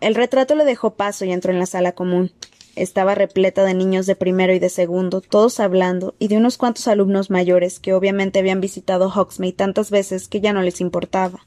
El 0.00 0.14
retrato 0.14 0.54
le 0.54 0.64
dejó 0.64 0.94
paso 0.94 1.24
y 1.24 1.32
entró 1.32 1.52
en 1.52 1.58
la 1.58 1.66
sala 1.66 1.92
común. 1.92 2.32
Estaba 2.76 3.16
repleta 3.16 3.64
de 3.64 3.74
niños 3.74 4.06
de 4.06 4.14
primero 4.14 4.52
y 4.52 4.60
de 4.60 4.68
segundo, 4.68 5.20
todos 5.20 5.58
hablando, 5.58 6.14
y 6.20 6.28
de 6.28 6.36
unos 6.36 6.56
cuantos 6.56 6.86
alumnos 6.86 7.30
mayores 7.30 7.80
que 7.80 7.92
obviamente 7.92 8.38
habían 8.38 8.60
visitado 8.60 9.10
Hogsmeade 9.10 9.56
tantas 9.56 9.90
veces 9.90 10.28
que 10.28 10.40
ya 10.40 10.52
no 10.52 10.62
les 10.62 10.80
importaba. 10.80 11.40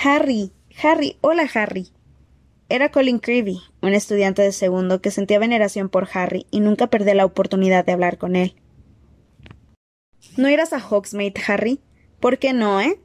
Harry, 0.00 0.52
Harry, 0.82 1.16
hola 1.22 1.48
Harry. 1.54 1.88
Era 2.68 2.90
Colin 2.90 3.18
Creevy, 3.18 3.60
un 3.80 3.94
estudiante 3.94 4.42
de 4.42 4.52
segundo 4.52 5.00
que 5.00 5.10
sentía 5.10 5.38
veneración 5.38 5.88
por 5.88 6.06
Harry 6.12 6.46
y 6.50 6.60
nunca 6.60 6.88
perdía 6.88 7.14
la 7.14 7.24
oportunidad 7.24 7.86
de 7.86 7.92
hablar 7.92 8.18
con 8.18 8.36
él. 8.36 8.56
¿No 10.36 10.50
irás 10.50 10.74
a 10.74 10.86
Hogsmeade, 10.86 11.40
Harry? 11.46 11.80
¿Por 12.20 12.38
qué 12.38 12.52
no, 12.52 12.78
eh? 12.82 13.00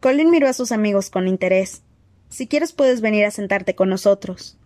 Colin 0.00 0.30
miró 0.30 0.46
a 0.46 0.52
sus 0.52 0.72
amigos 0.72 1.08
con 1.08 1.26
interés. 1.26 1.82
Si 2.28 2.48
quieres 2.48 2.72
puedes 2.72 3.00
venir 3.00 3.24
a 3.24 3.30
sentarte 3.30 3.74
con 3.74 3.88
nosotros. 3.88 4.58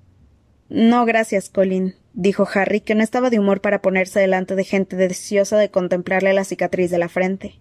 No, 0.69 1.05
gracias, 1.05 1.49
Colin, 1.49 1.95
dijo 2.15 2.49
Harry, 2.53 2.81
que 2.81 2.97
no 2.97 3.05
estaba 3.05 3.31
de 3.31 3.39
humor 3.39 3.61
para 3.61 3.81
ponerse 3.81 4.19
delante 4.19 4.57
de 4.57 4.65
gente 4.65 4.97
deseosa 4.97 5.57
de 5.57 5.71
contemplarle 5.71 6.33
la 6.33 6.45
cicatriz 6.45 6.91
de 6.91 6.99
la 6.99 7.09
frente. 7.09 7.61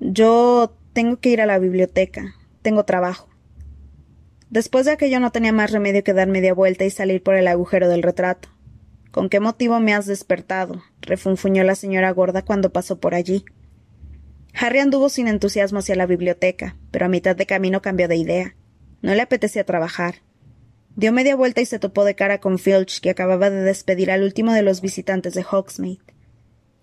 Yo 0.00 0.76
tengo 0.92 1.20
que 1.20 1.28
ir 1.28 1.40
a 1.40 1.46
la 1.46 1.60
biblioteca. 1.60 2.34
Tengo 2.62 2.84
trabajo. 2.84 3.29
Después 4.50 4.84
de 4.84 4.92
aquello 4.92 5.20
no 5.20 5.30
tenía 5.30 5.52
más 5.52 5.70
remedio 5.70 6.02
que 6.02 6.12
dar 6.12 6.26
media 6.26 6.54
vuelta 6.54 6.84
y 6.84 6.90
salir 6.90 7.22
por 7.22 7.36
el 7.36 7.46
agujero 7.46 7.88
del 7.88 8.02
retrato. 8.02 8.48
¿Con 9.12 9.28
qué 9.28 9.38
motivo 9.38 9.78
me 9.78 9.94
has 9.94 10.06
despertado? 10.06 10.82
refunfuñó 11.00 11.62
la 11.62 11.76
señora 11.76 12.10
gorda 12.10 12.42
cuando 12.42 12.72
pasó 12.72 12.98
por 12.98 13.14
allí. 13.14 13.44
Harry 14.54 14.80
anduvo 14.80 15.08
sin 15.08 15.28
entusiasmo 15.28 15.78
hacia 15.78 15.94
la 15.94 16.06
biblioteca, 16.06 16.76
pero 16.90 17.06
a 17.06 17.08
mitad 17.08 17.36
de 17.36 17.46
camino 17.46 17.80
cambió 17.80 18.08
de 18.08 18.16
idea. 18.16 18.56
No 19.02 19.14
le 19.14 19.22
apetecía 19.22 19.64
trabajar. 19.64 20.16
Dio 20.96 21.12
media 21.12 21.36
vuelta 21.36 21.60
y 21.60 21.66
se 21.66 21.78
topó 21.78 22.04
de 22.04 22.16
cara 22.16 22.40
con 22.40 22.58
Filch, 22.58 23.00
que 23.00 23.10
acababa 23.10 23.50
de 23.50 23.62
despedir 23.62 24.10
al 24.10 24.24
último 24.24 24.52
de 24.52 24.62
los 24.62 24.80
visitantes 24.80 25.34
de 25.34 25.46
Hogsmeade. 25.48 26.02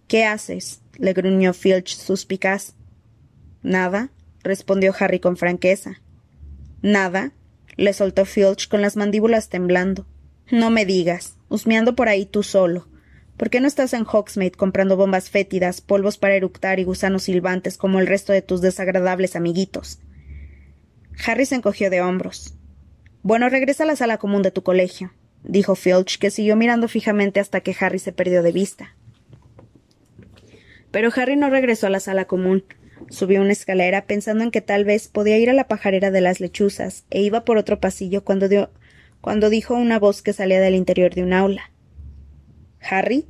¿Qué 0.08 0.23
haces? 0.23 0.82
le 0.97 1.12
gruñó 1.13 1.53
Filch 1.53 1.97
suspicaz. 1.97 2.75
Nada, 3.62 4.10
respondió 4.41 4.95
Harry 4.97 5.19
con 5.19 5.36
franqueza. 5.36 6.01
Nada, 6.82 7.34
le 7.77 7.93
soltó 7.93 8.25
Filch 8.25 8.67
con 8.67 8.81
las 8.81 8.97
mandíbulas 8.97 9.49
temblando. 9.49 10.05
No 10.51 10.69
me 10.69 10.85
digas, 10.85 11.37
husmeando 11.47 11.95
por 11.95 12.09
ahí 12.09 12.25
tú 12.25 12.43
solo. 12.43 12.87
¿Por 13.37 13.51
qué 13.51 13.61
no 13.61 13.67
estás 13.67 13.93
en 13.93 14.03
Hogsmeade 14.03 14.57
comprando 14.57 14.97
bombas 14.97 15.29
fétidas, 15.29 15.79
polvos 15.79 16.17
para 16.17 16.35
eructar 16.35 16.79
y 16.79 16.83
gusanos 16.83 17.23
silbantes 17.23 17.77
como 17.77 17.99
el 17.99 18.07
resto 18.07 18.33
de 18.33 18.41
tus 18.41 18.61
desagradables 18.61 19.35
amiguitos? 19.35 19.99
Harry 21.25 21.45
se 21.45 21.55
encogió 21.55 21.89
de 21.89 22.01
hombros. 22.01 22.55
Bueno, 23.21 23.49
regresa 23.49 23.83
a 23.83 23.87
la 23.87 23.95
sala 23.95 24.17
común 24.17 24.41
de 24.41 24.51
tu 24.51 24.63
colegio, 24.63 25.13
dijo 25.43 25.75
Filch, 25.75 26.17
que 26.17 26.31
siguió 26.31 26.55
mirando 26.55 26.87
fijamente 26.87 27.39
hasta 27.39 27.61
que 27.61 27.75
Harry 27.79 27.99
se 27.99 28.11
perdió 28.11 28.41
de 28.41 28.51
vista. 28.51 28.95
Pero 30.91 31.11
Harry 31.15 31.35
no 31.35 31.49
regresó 31.49 31.87
a 31.87 31.91
la 31.91 31.99
sala 31.99 32.25
común. 32.25 32.63
Subió 33.10 33.41
una 33.41 33.51
escalera 33.51 34.05
pensando 34.05 34.43
en 34.43 34.51
que 34.51 34.62
tal 34.62 34.86
vez 34.86 35.07
podía 35.07 35.38
ir 35.38 35.49
a 35.49 35.53
la 35.53 35.67
pajarera 35.67 36.12
de 36.12 36.21
las 36.21 36.39
lechuzas, 36.39 37.05
e 37.10 37.21
iba 37.21 37.45
por 37.45 37.57
otro 37.57 37.79
pasillo 37.79 38.23
cuando, 38.23 38.49
dio, 38.49 38.71
cuando 39.21 39.49
dijo 39.49 39.75
una 39.75 39.99
voz 39.99 40.21
que 40.21 40.33
salía 40.33 40.60
del 40.60 40.75
interior 40.75 41.13
de 41.13 41.23
un 41.23 41.33
aula. 41.33 41.71
¿Harry? 42.81 43.27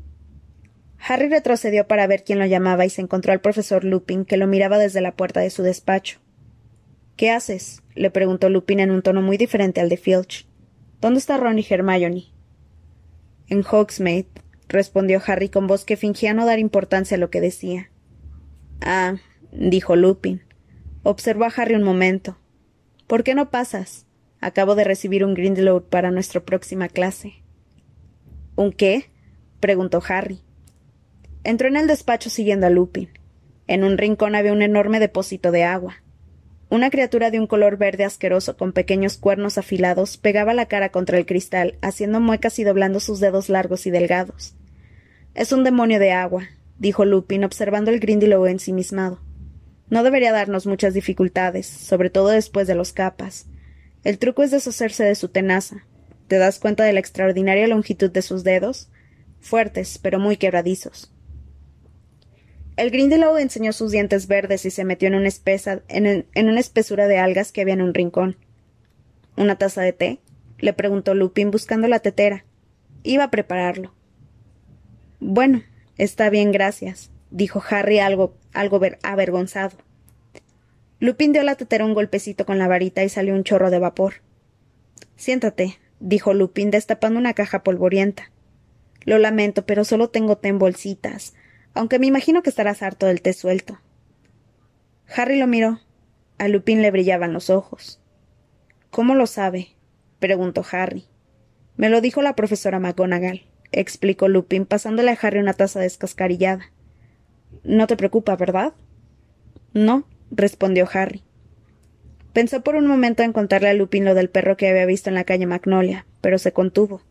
Harry 0.99 1.29
retrocedió 1.29 1.87
para 1.87 2.07
ver 2.07 2.23
quién 2.23 2.39
lo 2.39 2.45
llamaba 2.45 2.85
y 2.85 2.89
se 2.89 3.01
encontró 3.01 3.31
al 3.31 3.41
profesor 3.41 3.83
Lupin, 3.83 4.25
que 4.25 4.37
lo 4.37 4.47
miraba 4.47 4.77
desde 4.77 5.01
la 5.01 5.15
puerta 5.15 5.39
de 5.39 5.49
su 5.49 5.63
despacho. 5.63 6.19
¿Qué 7.15 7.31
haces? 7.31 7.81
le 7.95 8.11
preguntó 8.11 8.49
Lupin 8.49 8.79
en 8.79 8.91
un 8.91 9.01
tono 9.01 9.21
muy 9.21 9.37
diferente 9.37 9.81
al 9.81 9.89
de 9.89 9.97
Filch. 9.97 10.47
¿Dónde 11.01 11.19
está 11.19 11.37
Ron 11.37 11.59
y 11.59 11.65
Hermione? 11.67 12.25
En 13.47 13.63
Hogsmeade, 13.63 14.27
respondió 14.67 15.21
Harry 15.25 15.49
con 15.49 15.67
voz 15.67 15.85
que 15.85 15.97
fingía 15.97 16.33
no 16.33 16.45
dar 16.45 16.59
importancia 16.59 17.15
a 17.15 17.19
lo 17.19 17.29
que 17.29 17.41
decía. 17.41 17.89
Ah, 18.81 19.15
dijo 19.51 19.95
Lupin. 19.95 20.41
Observó 21.03 21.45
a 21.45 21.53
Harry 21.55 21.75
un 21.75 21.83
momento. 21.83 22.37
¿Por 23.07 23.23
qué 23.23 23.35
no 23.35 23.49
pasas? 23.49 24.05
Acabo 24.39 24.75
de 24.75 24.83
recibir 24.83 25.23
un 25.23 25.33
Grindelwald 25.33 25.83
para 25.83 26.11
nuestra 26.11 26.41
próxima 26.41 26.89
clase. 26.89 27.43
¿Un 28.55 28.71
qué? 28.71 29.09
preguntó 29.59 30.01
Harry. 30.07 30.41
Entró 31.43 31.67
en 31.67 31.77
el 31.77 31.87
despacho 31.87 32.29
siguiendo 32.29 32.67
a 32.67 32.69
Lupin. 32.69 33.09
En 33.67 33.83
un 33.83 33.97
rincón 33.97 34.35
había 34.35 34.53
un 34.53 34.61
enorme 34.61 34.99
depósito 34.99 35.51
de 35.51 35.63
agua. 35.63 36.03
Una 36.69 36.89
criatura 36.89 37.31
de 37.31 37.39
un 37.39 37.47
color 37.47 37.77
verde 37.77 38.03
asqueroso 38.03 38.57
con 38.57 38.73
pequeños 38.73 39.17
cuernos 39.17 39.57
afilados 39.57 40.17
pegaba 40.17 40.53
la 40.53 40.65
cara 40.65 40.89
contra 40.89 41.17
el 41.17 41.25
cristal, 41.25 41.77
haciendo 41.81 42.19
muecas 42.19 42.59
y 42.59 42.65
doblando 42.65 42.99
sus 42.99 43.21
dedos 43.21 43.47
largos 43.47 43.87
y 43.87 43.91
delgados. 43.91 44.55
Es 45.33 45.53
un 45.53 45.63
demonio 45.63 45.99
de 45.99 46.11
agua, 46.11 46.49
dijo 46.77 47.05
Lupin, 47.05 47.45
observando 47.45 47.91
el 47.91 48.01
Grindylow 48.01 48.45
ensimismado. 48.47 49.21
No 49.89 50.03
debería 50.03 50.31
darnos 50.31 50.67
muchas 50.67 50.93
dificultades, 50.93 51.65
sobre 51.65 52.09
todo 52.09 52.29
después 52.29 52.67
de 52.67 52.75
los 52.75 52.91
capas. 52.91 53.47
El 54.03 54.19
truco 54.19 54.43
es 54.43 54.51
deshacerse 54.51 55.03
de 55.03 55.15
su 55.15 55.29
tenaza. 55.29 55.85
¿Te 56.27 56.37
das 56.37 56.59
cuenta 56.59 56.83
de 56.83 56.93
la 56.93 56.99
extraordinaria 56.99 57.67
longitud 57.67 58.11
de 58.11 58.21
sus 58.21 58.43
dedos? 58.43 58.89
Fuertes, 59.39 59.97
pero 59.97 60.19
muy 60.19 60.37
quebradizos. 60.37 61.13
El 62.75 62.91
Grindelow 62.91 63.37
enseñó 63.37 63.73
sus 63.73 63.91
dientes 63.91 64.27
verdes 64.27 64.65
y 64.65 64.71
se 64.71 64.83
metió 64.83 65.07
en 65.07 65.15
una, 65.15 65.27
espesa, 65.27 65.81
en, 65.87 66.27
en 66.33 66.49
una 66.49 66.59
espesura 66.59 67.07
de 67.07 67.17
algas 67.17 67.51
que 67.51 67.61
había 67.61 67.73
en 67.73 67.81
un 67.81 67.93
rincón. 67.93 68.37
¿Una 69.35 69.57
taza 69.57 69.81
de 69.81 69.93
té? 69.93 70.19
le 70.59 70.73
preguntó 70.73 71.13
Lupin 71.13 71.49
buscando 71.49 71.87
la 71.87 71.99
tetera. 71.99 72.45
Iba 73.03 73.25
a 73.25 73.31
prepararlo. 73.31 73.93
Bueno, 75.19 75.63
está 75.97 76.29
bien, 76.29 76.51
gracias, 76.51 77.11
dijo 77.29 77.63
Harry 77.69 77.99
algo, 77.99 78.35
algo 78.53 78.79
avergonzado. 79.03 79.77
Lupin 80.99 81.31
dio 81.31 81.41
a 81.41 81.45
la 81.45 81.55
tetera 81.55 81.85
un 81.85 81.93
golpecito 81.93 82.45
con 82.45 82.57
la 82.57 82.67
varita 82.67 83.03
y 83.03 83.09
salió 83.09 83.33
un 83.33 83.43
chorro 83.43 83.69
de 83.69 83.79
vapor. 83.79 84.15
Siéntate, 85.15 85.77
dijo 85.99 86.33
Lupin 86.33 86.71
destapando 86.71 87.19
una 87.19 87.33
caja 87.33 87.63
polvorienta. 87.63 88.31
Lo 89.05 89.19
lamento, 89.19 89.65
pero 89.65 89.83
solo 89.83 90.09
tengo 90.09 90.37
té 90.37 90.49
en 90.49 90.59
bolsitas, 90.59 91.33
aunque 91.73 91.99
me 91.99 92.07
imagino 92.07 92.41
que 92.41 92.49
estarás 92.49 92.81
harto 92.81 93.05
del 93.05 93.21
té 93.21 93.33
suelto. 93.33 93.79
Harry 95.15 95.37
lo 95.39 95.47
miró. 95.47 95.79
A 96.39 96.47
Lupin 96.47 96.81
le 96.81 96.91
brillaban 96.91 97.33
los 97.33 97.49
ojos. 97.49 97.99
¿Cómo 98.89 99.15
lo 99.15 99.27
sabe? 99.27 99.69
preguntó 100.19 100.63
Harry. 100.71 101.05
Me 101.75 101.89
lo 101.89 102.01
dijo 102.01 102.21
la 102.21 102.35
profesora 102.35 102.79
McGonagall, 102.79 103.45
explicó 103.71 104.27
Lupin, 104.27 104.65
pasándole 104.65 105.11
a 105.11 105.17
Harry 105.21 105.39
una 105.39 105.53
taza 105.53 105.79
descascarillada. 105.79 106.71
No 107.63 107.87
te 107.87 107.97
preocupa, 107.97 108.35
¿verdad? 108.35 108.73
No, 109.73 110.05
respondió 110.31 110.87
Harry. 110.91 111.23
Pensó 112.33 112.61
por 112.61 112.75
un 112.75 112.87
momento 112.87 113.23
en 113.23 113.33
contarle 113.33 113.69
a 113.69 113.73
Lupin 113.73 114.05
lo 114.05 114.13
del 114.13 114.29
perro 114.29 114.57
que 114.57 114.69
había 114.69 114.85
visto 114.85 115.09
en 115.09 115.15
la 115.15 115.23
calle 115.23 115.45
Magnolia, 115.45 116.05
pero 116.21 116.37
se 116.37 116.51
contuvo. 116.51 117.01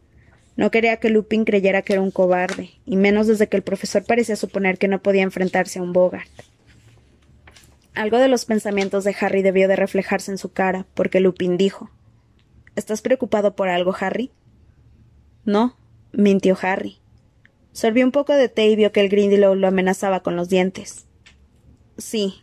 No 0.57 0.71
quería 0.71 0.99
que 0.99 1.11
Lupin 1.11 1.45
creyera 1.45 1.83
que 1.83 1.95
era 1.95 2.03
un 2.03 2.11
cobarde, 2.11 2.71
y 2.85 2.97
menos 2.97 3.27
desde 3.27 3.49
que 3.49 3.57
el 3.57 3.63
profesor 3.63 4.05
parecía 4.05 4.37
suponer 4.37 4.79
que 4.79 4.89
no 4.89 5.03
podía 5.03 5.23
enfrentarse 5.23 5.79
a 5.79 5.83
un 5.83 5.93
Bogart. 5.93 6.31
Algo 7.95 8.19
de 8.19 8.29
los 8.29 8.45
pensamientos 8.45 9.05
de 9.05 9.17
Harry 9.21 9.43
debió 9.43 9.69
de 9.69 9.77
reflejarse 9.77 10.31
en 10.31 10.39
su 10.39 10.53
cara, 10.53 10.87
porque 10.95 11.21
Lupin 11.21 11.57
dijo 11.57 11.91
¿Estás 12.75 13.03
preocupado 13.03 13.57
por 13.57 13.69
algo, 13.69 13.95
Harry? 13.99 14.31
No, 15.45 15.77
mintió 16.13 16.57
Harry. 16.61 16.99
Sorbió 17.77 18.07
un 18.07 18.11
poco 18.11 18.33
de 18.33 18.49
té 18.49 18.69
y 18.71 18.75
vio 18.75 18.91
que 18.91 19.03
el 19.03 19.11
Grindylow 19.11 19.55
lo 19.55 19.69
amenazaba 19.69 20.21
con 20.21 20.35
los 20.35 20.49
dientes. 20.49 21.05
Sí, 21.99 22.37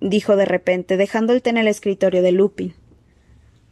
dijo 0.00 0.34
de 0.34 0.44
repente, 0.44 0.96
dejando 0.96 1.32
el 1.32 1.40
té 1.40 1.50
en 1.50 1.58
el 1.58 1.68
escritorio 1.68 2.20
de 2.20 2.32
Lupin. 2.32 2.74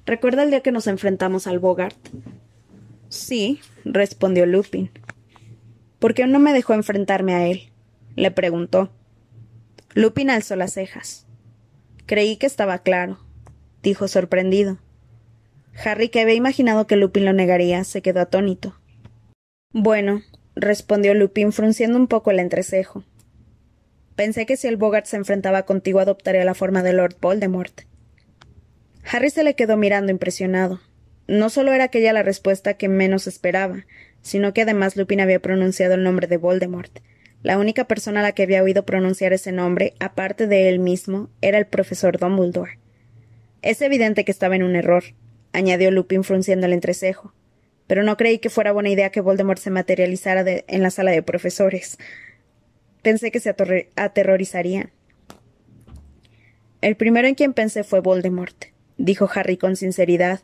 ¿Recuerda 0.06 0.44
el 0.44 0.50
día 0.50 0.60
que 0.60 0.70
nos 0.70 0.86
enfrentamos 0.86 1.48
al 1.48 1.58
Bogart? 1.58 1.96
Sí, 3.08 3.58
respondió 3.84 4.46
Lupin. 4.46 4.92
¿Por 5.98 6.14
qué 6.14 6.28
no 6.28 6.38
me 6.38 6.52
dejó 6.52 6.74
enfrentarme 6.74 7.34
a 7.34 7.44
él? 7.48 7.72
le 8.14 8.30
preguntó. 8.30 8.92
Lupin 9.94 10.30
alzó 10.30 10.54
las 10.54 10.74
cejas. 10.74 11.26
Creí 12.06 12.36
que 12.36 12.46
estaba 12.46 12.84
claro, 12.84 13.18
dijo 13.82 14.06
sorprendido. 14.06 14.78
Harry, 15.84 16.08
que 16.08 16.20
había 16.20 16.34
imaginado 16.34 16.86
que 16.86 16.94
Lupin 16.94 17.24
lo 17.24 17.32
negaría, 17.32 17.82
se 17.82 18.00
quedó 18.00 18.20
atónito. 18.20 18.76
Bueno, 19.72 20.22
respondió 20.56 21.14
Lupin 21.14 21.52
frunciendo 21.52 21.98
un 21.98 22.06
poco 22.06 22.30
el 22.30 22.38
entrecejo. 22.38 23.04
Pensé 24.16 24.46
que 24.46 24.56
si 24.56 24.68
el 24.68 24.76
Bogart 24.76 25.06
se 25.06 25.16
enfrentaba 25.16 25.64
contigo 25.64 26.00
adoptaría 26.00 26.44
la 26.44 26.54
forma 26.54 26.82
de 26.82 26.92
Lord 26.92 27.16
Voldemort. 27.20 27.82
Harry 29.04 29.30
se 29.30 29.44
le 29.44 29.54
quedó 29.54 29.76
mirando 29.76 30.12
impresionado. 30.12 30.80
No 31.26 31.48
solo 31.48 31.72
era 31.72 31.84
aquella 31.84 32.12
la 32.12 32.22
respuesta 32.22 32.74
que 32.74 32.88
menos 32.88 33.26
esperaba, 33.26 33.86
sino 34.20 34.52
que 34.52 34.62
además 34.62 34.96
Lupin 34.96 35.20
había 35.20 35.40
pronunciado 35.40 35.94
el 35.94 36.02
nombre 36.02 36.26
de 36.26 36.36
Voldemort. 36.36 36.98
La 37.42 37.58
única 37.58 37.84
persona 37.84 38.20
a 38.20 38.22
la 38.22 38.32
que 38.32 38.42
había 38.42 38.62
oído 38.62 38.84
pronunciar 38.84 39.32
ese 39.32 39.52
nombre, 39.52 39.94
aparte 39.98 40.46
de 40.46 40.68
él 40.68 40.78
mismo, 40.78 41.30
era 41.40 41.56
el 41.56 41.66
profesor 41.66 42.18
Dumbledore. 42.18 42.78
Es 43.62 43.80
evidente 43.80 44.24
que 44.24 44.32
estaba 44.32 44.56
en 44.56 44.62
un 44.62 44.76
error, 44.76 45.04
añadió 45.52 45.90
Lupin 45.90 46.24
frunciendo 46.24 46.66
el 46.66 46.74
entrecejo. 46.74 47.32
Pero 47.90 48.04
no 48.04 48.16
creí 48.16 48.38
que 48.38 48.50
fuera 48.50 48.70
buena 48.70 48.90
idea 48.90 49.10
que 49.10 49.20
Voldemort 49.20 49.58
se 49.58 49.68
materializara 49.68 50.44
en 50.46 50.80
la 50.80 50.90
sala 50.90 51.10
de 51.10 51.24
profesores. 51.24 51.98
Pensé 53.02 53.32
que 53.32 53.40
se 53.40 53.52
aterrorizarían. 53.96 54.92
El 56.82 56.94
primero 56.94 57.26
en 57.26 57.34
quien 57.34 57.52
pensé 57.52 57.82
fue 57.82 57.98
Voldemort, 57.98 58.66
dijo 58.96 59.28
Harry 59.34 59.56
con 59.56 59.74
sinceridad, 59.74 60.38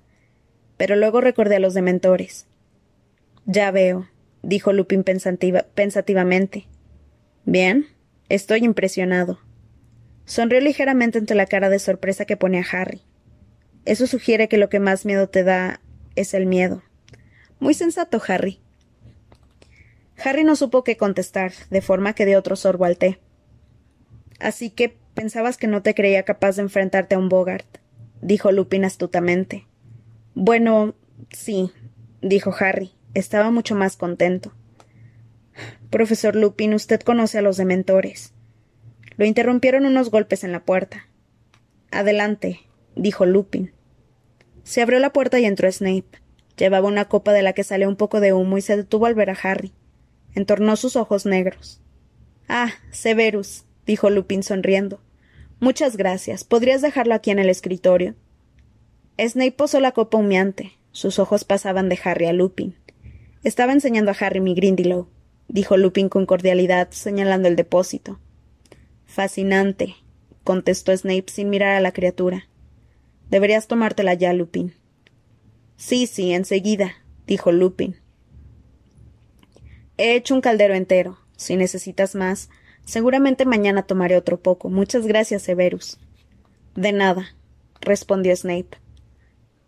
pero 0.76 0.96
luego 0.96 1.20
recordé 1.20 1.54
a 1.54 1.60
los 1.60 1.72
dementores. 1.72 2.48
Ya 3.44 3.70
veo, 3.70 4.08
dijo 4.42 4.72
Lupin 4.72 5.04
pensativamente. 5.04 6.66
Bien, 7.44 7.86
estoy 8.28 8.64
impresionado. 8.64 9.38
Sonrió 10.24 10.60
ligeramente 10.60 11.18
ante 11.18 11.36
la 11.36 11.46
cara 11.46 11.68
de 11.68 11.78
sorpresa 11.78 12.24
que 12.24 12.36
pone 12.36 12.58
a 12.58 12.66
Harry. 12.72 13.02
Eso 13.84 14.08
sugiere 14.08 14.48
que 14.48 14.58
lo 14.58 14.68
que 14.68 14.80
más 14.80 15.06
miedo 15.06 15.28
te 15.28 15.44
da 15.44 15.80
es 16.16 16.34
el 16.34 16.46
miedo. 16.46 16.82
Muy 17.58 17.74
sensato, 17.74 18.20
Harry. 18.28 18.60
Harry 20.24 20.44
no 20.44 20.56
supo 20.56 20.84
qué 20.84 20.96
contestar, 20.96 21.52
de 21.70 21.82
forma 21.82 22.14
que 22.14 22.26
dio 22.26 22.38
otro 22.38 22.56
sorbo 22.56 22.84
al 22.84 22.96
té. 22.96 23.18
Así 24.40 24.70
que 24.70 24.96
pensabas 25.14 25.56
que 25.56 25.66
no 25.66 25.82
te 25.82 25.94
creía 25.94 26.24
capaz 26.24 26.56
de 26.56 26.62
enfrentarte 26.62 27.14
a 27.14 27.18
un 27.18 27.28
Bogart, 27.28 27.78
dijo 28.20 28.52
Lupin 28.52 28.84
astutamente. 28.84 29.66
Bueno, 30.34 30.94
sí, 31.30 31.70
dijo 32.20 32.54
Harry. 32.58 32.92
Estaba 33.14 33.50
mucho 33.50 33.74
más 33.74 33.96
contento. 33.96 34.52
Profesor 35.88 36.36
Lupin, 36.36 36.74
usted 36.74 37.00
conoce 37.00 37.38
a 37.38 37.42
los 37.42 37.56
dementores. 37.56 38.34
Lo 39.16 39.24
interrumpieron 39.24 39.86
unos 39.86 40.10
golpes 40.10 40.44
en 40.44 40.52
la 40.52 40.64
puerta. 40.64 41.08
Adelante, 41.90 42.60
dijo 42.94 43.24
Lupin. 43.24 43.72
Se 44.64 44.82
abrió 44.82 44.98
la 44.98 45.14
puerta 45.14 45.38
y 45.38 45.46
entró 45.46 45.72
Snape. 45.72 46.20
Llevaba 46.56 46.88
una 46.88 47.06
copa 47.06 47.32
de 47.32 47.42
la 47.42 47.52
que 47.52 47.64
salía 47.64 47.88
un 47.88 47.96
poco 47.96 48.20
de 48.20 48.32
humo 48.32 48.58
y 48.58 48.62
se 48.62 48.76
detuvo 48.76 49.06
al 49.06 49.14
ver 49.14 49.30
a 49.30 49.38
Harry 49.42 49.72
entornó 50.36 50.76
sus 50.76 50.94
ojos 50.94 51.26
negros. 51.26 51.80
Ah, 52.46 52.70
Severus, 52.92 53.64
dijo 53.86 54.10
Lupin 54.10 54.44
sonriendo. 54.44 55.00
Muchas 55.58 55.96
gracias. 55.96 56.44
¿Podrías 56.44 56.82
dejarlo 56.82 57.14
aquí 57.14 57.30
en 57.30 57.40
el 57.40 57.48
escritorio? 57.48 58.14
Snape 59.18 59.52
posó 59.52 59.80
la 59.80 59.92
copa 59.92 60.18
humeante. 60.18 60.72
Sus 60.92 61.18
ojos 61.18 61.44
pasaban 61.44 61.88
de 61.88 61.98
Harry 62.04 62.26
a 62.26 62.32
Lupin. 62.34 62.76
Estaba 63.42 63.72
enseñando 63.72 64.10
a 64.10 64.16
Harry 64.20 64.40
mi 64.40 64.54
Grindylow, 64.54 65.08
dijo 65.48 65.76
Lupin 65.76 66.08
con 66.08 66.26
cordialidad, 66.26 66.88
señalando 66.90 67.48
el 67.48 67.56
depósito. 67.56 68.20
Fascinante, 69.06 69.96
contestó 70.44 70.94
Snape 70.94 71.26
sin 71.28 71.48
mirar 71.48 71.76
a 71.76 71.80
la 71.80 71.92
criatura. 71.92 72.48
Deberías 73.30 73.68
tomártela 73.68 74.14
ya, 74.14 74.32
Lupin. 74.32 74.74
Sí, 75.76 76.06
sí, 76.06 76.32
enseguida, 76.32 76.94
dijo 77.26 77.52
Lupin. 77.52 77.96
He 79.98 80.14
hecho 80.14 80.34
un 80.34 80.40
caldero 80.40 80.74
entero. 80.74 81.18
Si 81.36 81.56
necesitas 81.56 82.14
más, 82.14 82.48
seguramente 82.84 83.44
mañana 83.44 83.82
tomaré 83.82 84.16
otro 84.16 84.40
poco. 84.40 84.68
Muchas 84.70 85.06
gracias, 85.06 85.42
Severus. 85.42 85.98
De 86.74 86.92
nada, 86.92 87.34
respondió 87.80 88.34
Snape. 88.34 88.78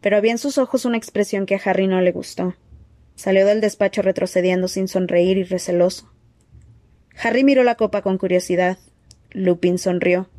Pero 0.00 0.16
había 0.16 0.32
en 0.32 0.38
sus 0.38 0.58
ojos 0.58 0.84
una 0.84 0.96
expresión 0.96 1.46
que 1.46 1.54
a 1.54 1.60
Harry 1.64 1.86
no 1.86 2.00
le 2.00 2.12
gustó. 2.12 2.54
Salió 3.14 3.46
del 3.46 3.60
despacho 3.60 4.02
retrocediendo 4.02 4.68
sin 4.68 4.88
sonreír 4.88 5.38
y 5.38 5.44
receloso. 5.44 6.10
Harry 7.20 7.42
miró 7.42 7.64
la 7.64 7.74
copa 7.74 8.02
con 8.02 8.16
curiosidad. 8.16 8.78
Lupin 9.30 9.78
sonrió. 9.78 10.30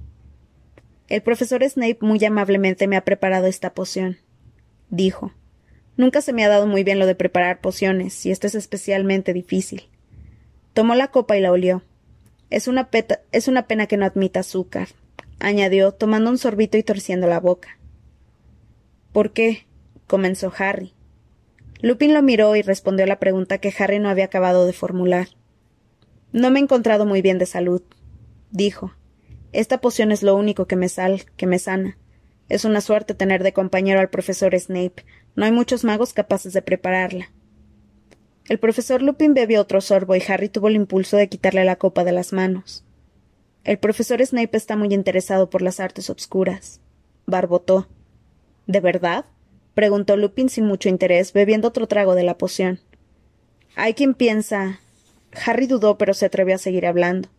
El 1.10 1.22
profesor 1.22 1.68
Snape 1.68 1.98
muy 2.02 2.24
amablemente 2.24 2.88
me 2.88 2.96
ha 2.96 3.04
preparado 3.04 3.48
esta 3.48 3.74
poción, 3.74 4.18
dijo. 4.90 5.34
Nunca 6.00 6.22
se 6.22 6.32
me 6.32 6.46
ha 6.46 6.48
dado 6.48 6.66
muy 6.66 6.86
bien 6.86 6.98
lo 6.98 7.06
de 7.06 7.14
preparar 7.14 7.60
pociones, 7.60 8.26
y 8.26 8.32
esto 8.32 8.48
es 8.48 8.56
especialmente 8.56 9.34
difícil. 9.34 9.90
Tomó 10.72 10.96
la 10.96 11.10
copa 11.10 11.36
y 11.36 11.42
la 11.42 11.52
olió. 11.52 11.84
Es 12.50 12.70
una, 12.70 12.88
es 13.34 13.50
una 13.50 13.68
pena 13.68 13.86
que 13.86 13.98
no 13.98 14.06
admita 14.06 14.40
azúcar, 14.40 14.88
añadió, 15.42 15.92
tomando 15.92 16.30
un 16.30 16.38
sorbito 16.38 16.78
y 16.78 16.84
torciendo 16.84 17.28
la 17.28 17.42
boca. 17.42 17.78
¿Por 19.12 19.34
qué? 19.34 19.68
comenzó 20.08 20.54
Harry. 20.58 20.94
Lupin 21.82 22.14
lo 22.14 22.24
miró 22.24 22.56
y 22.56 22.62
respondió 22.62 23.04
a 23.04 23.10
la 23.10 23.20
pregunta 23.20 23.58
que 23.58 23.74
Harry 23.78 24.00
no 24.00 24.08
había 24.08 24.24
acabado 24.24 24.66
de 24.66 24.72
formular. 24.72 25.28
No 26.32 26.50
me 26.50 26.60
he 26.60 26.64
encontrado 26.64 27.06
muy 27.06 27.22
bien 27.22 27.40
de 27.40 27.46
salud, 27.46 27.82
dijo. 28.52 28.94
Esta 29.52 29.82
poción 29.82 30.14
es 30.14 30.24
lo 30.24 30.38
único 30.38 30.66
que 30.66 30.78
me 30.78 30.88
sal, 30.88 31.26
que 31.36 31.46
me 31.46 31.60
sana. 31.60 31.98
Es 32.48 32.64
una 32.64 32.80
suerte 32.80 33.16
tener 33.16 33.44
de 33.44 33.52
compañero 33.52 34.00
al 34.00 34.10
profesor 34.10 34.58
Snape. 34.58 35.04
No 35.36 35.46
hay 35.46 35.52
muchos 35.52 35.84
magos 35.84 36.14
capaces 36.14 36.54
de 36.54 36.62
prepararla. 36.62 37.32
El 38.48 38.60
profesor 38.60 39.02
Lupin 39.02 39.34
bebió 39.34 39.62
otro 39.62 39.80
sorbo 39.80 40.16
y 40.16 40.24
Harry 40.28 40.50
tuvo 40.50 40.70
el 40.70 40.76
impulso 40.76 41.18
de 41.18 41.30
quitarle 41.30 41.64
la 41.66 41.76
copa 41.76 42.04
de 42.04 42.12
las 42.12 42.34
manos. 42.34 42.84
El 43.64 43.78
profesor 43.78 44.26
Snape 44.26 44.58
está 44.58 44.76
muy 44.76 44.94
interesado 44.94 45.50
por 45.50 45.62
las 45.62 45.80
artes 45.80 46.10
obscuras. 46.10 46.82
Barbotó. 47.28 47.88
¿De 48.66 48.80
verdad? 48.80 49.26
preguntó 49.76 50.18
Lupin 50.18 50.50
sin 50.50 50.66
mucho 50.66 50.90
interés, 50.90 51.32
bebiendo 51.32 51.68
otro 51.68 51.88
trago 51.88 52.16
de 52.16 52.24
la 52.24 52.38
poción. 52.38 52.80
Hay 53.76 53.94
quien 53.94 54.16
piensa. 54.16 54.80
Harry 55.46 55.68
dudó, 55.68 55.98
pero 55.98 56.14
se 56.14 56.26
atrevió 56.26 56.56
a 56.56 56.60
seguir 56.60 56.86
hablando. 56.86 57.30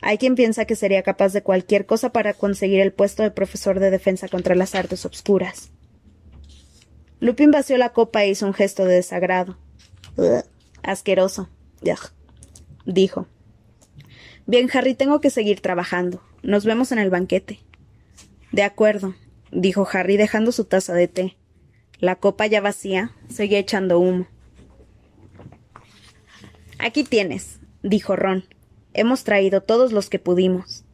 Hay 0.00 0.16
quien 0.16 0.34
piensa 0.34 0.64
que 0.64 0.76
sería 0.76 1.02
capaz 1.02 1.32
de 1.32 1.42
cualquier 1.42 1.84
cosa 1.84 2.10
para 2.10 2.32
conseguir 2.32 2.80
el 2.80 2.92
puesto 2.92 3.22
de 3.22 3.30
profesor 3.30 3.78
de 3.78 3.90
defensa 3.90 4.28
contra 4.28 4.54
las 4.54 4.74
artes 4.74 5.04
obscuras. 5.04 5.70
Lupin 7.20 7.50
vació 7.50 7.76
la 7.76 7.90
copa 7.90 8.24
e 8.24 8.30
hizo 8.30 8.46
un 8.46 8.54
gesto 8.54 8.84
de 8.84 8.94
desagrado. 8.94 9.58
Asqueroso. 10.82 11.48
dijo. 12.86 13.26
Bien, 14.46 14.68
Harry, 14.72 14.94
tengo 14.94 15.20
que 15.20 15.30
seguir 15.30 15.60
trabajando. 15.60 16.22
Nos 16.42 16.64
vemos 16.64 16.92
en 16.92 16.98
el 16.98 17.10
banquete. 17.10 17.60
De 18.52 18.62
acuerdo, 18.62 19.14
dijo 19.52 19.86
Harry 19.92 20.16
dejando 20.16 20.50
su 20.50 20.64
taza 20.64 20.94
de 20.94 21.08
té. 21.08 21.36
La 21.98 22.16
copa 22.16 22.46
ya 22.46 22.60
vacía 22.60 23.12
seguía 23.28 23.58
echando 23.58 23.98
humo. 23.98 24.26
Aquí 26.78 27.04
tienes, 27.04 27.60
dijo 27.82 28.16
Ron. 28.16 28.44
Hemos 28.94 29.22
traído 29.22 29.62
todos 29.62 29.92
los 29.92 30.08
que 30.08 30.18
pudimos. 30.18 30.84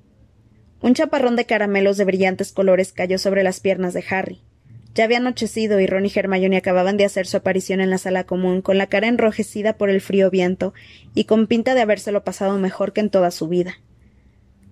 Un 0.83 0.95
chaparrón 0.95 1.37
de 1.37 1.47
caramelos 1.47 1.97
de 1.97 2.05
brillantes 2.05 2.53
colores 2.53 2.93
cayó 2.93 3.19
sobre 3.19 3.45
las 3.45 3.61
piernas 3.61 3.95
de 3.95 4.05
Harry. 4.11 4.43
Ya 4.97 5.05
había 5.05 5.19
anochecido 5.19 5.79
y 5.79 5.87
Ron 5.87 6.07
y 6.07 6.13
Hermione 6.15 6.57
acababan 6.57 6.97
de 6.97 7.05
hacer 7.05 7.27
su 7.27 7.37
aparición 7.37 7.83
en 7.83 7.91
la 7.91 7.99
sala 7.99 8.25
común, 8.25 8.63
con 8.63 8.79
la 8.79 8.87
cara 8.87 9.09
enrojecida 9.09 9.77
por 9.77 9.91
el 9.91 10.01
frío 10.01 10.31
viento 10.31 10.73
y 11.15 11.25
con 11.25 11.47
pinta 11.47 11.75
de 11.75 11.83
habérselo 11.83 12.25
pasado 12.25 12.57
mejor 12.59 12.95
que 12.95 13.03
en 13.03 13.11
toda 13.11 13.31
su 13.31 13.47
vida. 13.47 13.79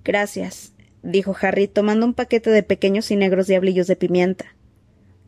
Gracias, 0.02 0.72
dijo 1.02 1.36
Harry, 1.38 1.68
tomando 1.68 2.06
un 2.06 2.14
paquete 2.14 2.48
de 2.48 2.62
pequeños 2.62 3.10
y 3.10 3.16
negros 3.16 3.48
diablillos 3.48 3.86
de 3.86 3.96
pimienta. 3.96 4.46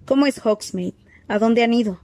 ¿Cómo 0.07 0.25
es 0.27 0.39
Hogsmeade? 0.39 0.97
¿A 1.29 1.39
dónde 1.39 1.63
han 1.63 1.75
ido? 1.75 2.01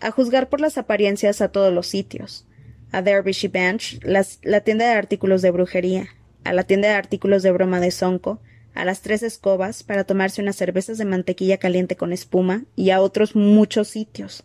A 0.00 0.10
juzgar 0.10 0.48
por 0.48 0.62
las 0.62 0.78
apariencias 0.78 1.42
a 1.42 1.50
todos 1.50 1.70
los 1.70 1.86
sitios. 1.86 2.46
A 2.92 3.02
Derbyshire 3.02 3.52
Bench, 3.52 4.00
la 4.04 4.60
tienda 4.62 4.86
de 4.86 4.92
artículos 4.92 5.42
de 5.42 5.50
brujería, 5.50 6.08
a 6.44 6.54
la 6.54 6.62
tienda 6.62 6.88
de 6.88 6.94
artículos 6.94 7.42
de 7.42 7.52
broma 7.52 7.78
de 7.78 7.90
Sonco, 7.90 8.40
a 8.74 8.84
las 8.84 9.00
tres 9.00 9.22
escobas 9.22 9.82
para 9.82 10.04
tomarse 10.04 10.42
unas 10.42 10.56
cervezas 10.56 10.98
de 10.98 11.04
mantequilla 11.04 11.58
caliente 11.58 11.96
con 11.96 12.12
espuma 12.12 12.64
y 12.76 12.90
a 12.90 13.00
otros 13.00 13.36
muchos 13.36 13.88
sitios. 13.88 14.44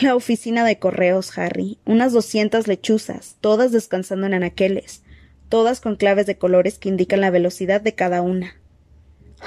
La 0.00 0.16
oficina 0.16 0.64
de 0.64 0.78
correos, 0.78 1.36
Harry, 1.38 1.78
unas 1.84 2.12
doscientas 2.12 2.66
lechuzas, 2.66 3.36
todas 3.40 3.72
descansando 3.72 4.26
en 4.26 4.34
anaqueles, 4.34 5.02
todas 5.48 5.80
con 5.80 5.96
claves 5.96 6.26
de 6.26 6.38
colores 6.38 6.78
que 6.78 6.88
indican 6.88 7.20
la 7.20 7.30
velocidad 7.30 7.80
de 7.80 7.94
cada 7.94 8.22
una. 8.22 8.56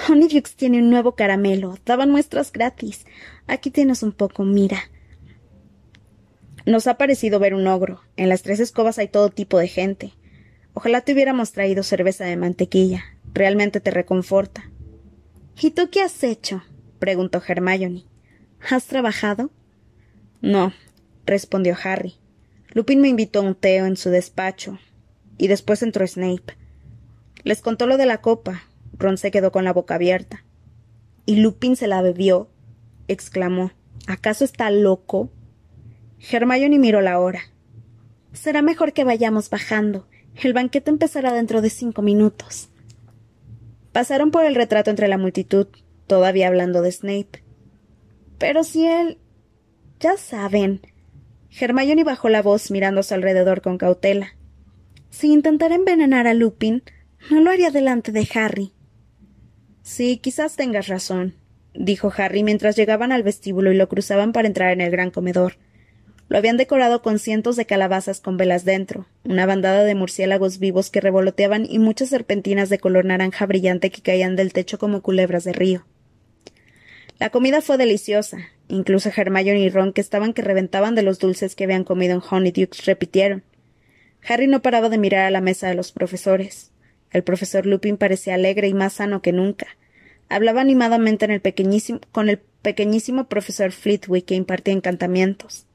Honeydukes 0.08 0.56
tiene 0.56 0.80
un 0.80 0.89
nuevo 0.89 1.15
caramelo. 1.15 1.78
Daban 1.86 2.12
muestras 2.12 2.52
gratis. 2.52 3.06
Aquí 3.47 3.71
tienes 3.71 4.04
un 4.04 4.12
poco, 4.12 4.43
mira. 4.43 4.78
Nos 6.65 6.88
ha 6.88 6.97
parecido 6.97 7.39
ver 7.39 7.54
un 7.54 7.67
ogro. 7.67 8.02
En 8.15 8.30
las 8.30 8.43
tres 8.43 8.60
escobas 8.60 8.99
hay 8.99 9.08
todo 9.08 9.30
tipo 9.30 9.58
de 9.58 9.67
gente. 9.67 10.13
Ojalá 10.73 11.02
te 11.02 11.13
hubiéramos 11.13 11.52
traído 11.52 11.84
cerveza 11.84 12.25
de 12.25 12.38
mantequilla. 12.38 13.04
Realmente 13.34 13.80
te 13.80 13.92
reconforta. 13.92 14.70
¿Y 15.62 15.72
tú 15.72 15.89
qué 15.89 16.02
has 16.02 16.24
hecho? 16.24 16.63
preguntó 17.00 17.42
Hermione. 17.46 18.06
¿Has 18.70 18.86
trabajado? 18.86 19.52
No, 20.42 20.74
respondió 21.26 21.76
Harry. 21.84 22.15
Lupin 22.72 23.02
me 23.02 23.08
invitó 23.10 23.39
a 23.39 23.44
un 23.44 23.56
té 23.56 23.78
en 23.78 23.98
su 23.98 24.10
despacho. 24.10 24.80
Y 25.38 25.48
después 25.48 25.82
entró 25.82 26.06
Snape. 26.06 26.58
Les 27.44 27.62
contó 27.62 27.88
lo 27.88 27.98
de 27.98 28.06
la 28.06 28.22
copa. 28.22 28.63
Ron 28.98 29.18
se 29.18 29.32
quedó 29.32 29.52
con 29.52 29.63
la 29.63 29.74
boca 29.74 29.96
abierta. 29.96 30.44
¿Y 31.26 31.38
Lupin 31.38 31.76
se 31.76 31.88
la 31.88 32.02
bebió? 32.02 32.50
exclamó. 33.08 33.72
¿Acaso 34.08 34.44
está 34.44 34.70
loco? 34.72 35.32
Hermione 36.32 36.80
miró 36.80 37.02
la 37.02 37.20
hora. 37.20 37.42
Será 38.34 38.62
mejor 38.62 38.94
que 38.94 39.04
vayamos 39.04 39.50
bajando. 39.50 40.08
El 40.36 40.54
banquete 40.54 40.89
empezará 40.89 41.34
dentro 41.34 41.62
de 41.62 41.70
cinco 41.70 42.02
minutos. 42.02 42.70
Pasaron 43.91 44.32
por 44.32 44.45
el 44.45 44.56
retrato 44.56 44.89
entre 44.89 45.08
la 45.08 45.17
multitud, 45.17 45.67
todavía 46.08 46.47
hablando 46.47 46.82
de 46.82 46.91
Snape. 46.91 47.43
Pero 48.38 48.63
si 48.63 48.86
él. 48.86 49.17
ya 49.99 50.17
saben. 50.17 50.82
Hermione 51.60 52.04
bajó 52.04 52.30
la 52.30 52.41
voz 52.41 52.71
mirando 52.71 52.99
a 53.02 53.04
su 53.04 53.13
alrededor 53.13 53.62
con 53.62 53.78
cautela. 53.78 54.36
Si 55.10 55.32
intentara 55.32 55.75
envenenar 55.75 56.28
a 56.28 56.34
Lupin, 56.34 56.84
no 57.32 57.41
lo 57.41 57.49
haría 57.49 57.71
delante 57.71 58.12
de 58.12 58.28
Harry. 58.36 58.73
Sí, 59.82 60.17
quizás 60.17 60.56
tengas 60.56 60.88
razón, 60.88 61.36
dijo 61.73 62.12
Harry 62.15 62.43
mientras 62.43 62.75
llegaban 62.75 63.12
al 63.12 63.23
vestíbulo 63.23 63.71
y 63.71 63.75
lo 63.75 63.89
cruzaban 63.89 64.34
para 64.34 64.47
entrar 64.47 64.71
en 64.71 64.82
el 64.82 64.91
gran 64.91 65.10
comedor. 65.10 65.58
Lo 66.30 66.38
habían 66.38 66.58
decorado 66.58 67.02
con 67.02 67.18
cientos 67.18 67.56
de 67.56 67.65
calabazas 67.65 68.22
con 68.22 68.38
velas 68.38 68.63
dentro, 68.63 69.08
una 69.24 69.48
bandada 69.48 69.84
de 69.84 69.96
murciélagos 69.96 70.60
vivos 70.60 70.92
que 70.92 71.02
revoloteaban 71.02 71.65
y 71.68 71.80
muchas 71.80 72.10
serpentinas 72.10 72.70
de 72.70 72.78
color 72.78 73.06
naranja 73.06 73.48
brillante 73.48 73.89
que 73.89 74.04
caían 74.04 74.36
del 74.36 74.54
techo 74.54 74.78
como 74.78 75.02
culebras 75.02 75.44
de 75.44 75.54
río. 75.54 75.86
La 77.18 77.32
comida 77.32 77.62
fue 77.62 77.78
deliciosa. 77.78 78.38
Incluso 78.68 79.10
Hermione 79.10 79.60
y 79.60 79.70
Ron, 79.70 79.92
que 79.92 80.02
estaban 80.02 80.34
que 80.34 80.44
reventaban 80.44 80.94
de 80.94 81.02
los 81.02 81.18
dulces 81.18 81.56
que 81.56 81.63
habían 81.63 81.84
comido 81.84 82.13
en 82.13 82.22
Honeydukes, 82.22 82.86
repitieron. 82.86 83.44
Harry 84.28 84.46
no 84.46 84.62
paraba 84.62 84.89
de 84.89 85.00
mirar 85.00 85.26
a 85.26 85.32
la 85.32 85.42
mesa 85.42 85.68
de 85.68 85.74
los 85.74 85.92
profesores. 85.92 86.72
El 87.10 87.24
profesor 87.24 87.65
Lupin 87.65 87.98
parecía 87.98 88.36
alegre 88.36 88.68
y 88.68 88.76
más 88.76 88.94
sano 88.94 89.24
que 89.24 89.34
nunca. 89.34 89.65
Hablaba 90.30 90.62
animadamente 90.62 91.26
con 92.12 92.30
el 92.30 92.39
pequeñísimo 92.62 93.28
profesor 93.28 93.72
Flitwick 93.72 94.26
que 94.26 94.36
impartía 94.36 94.76
encantamientos. 94.76 95.65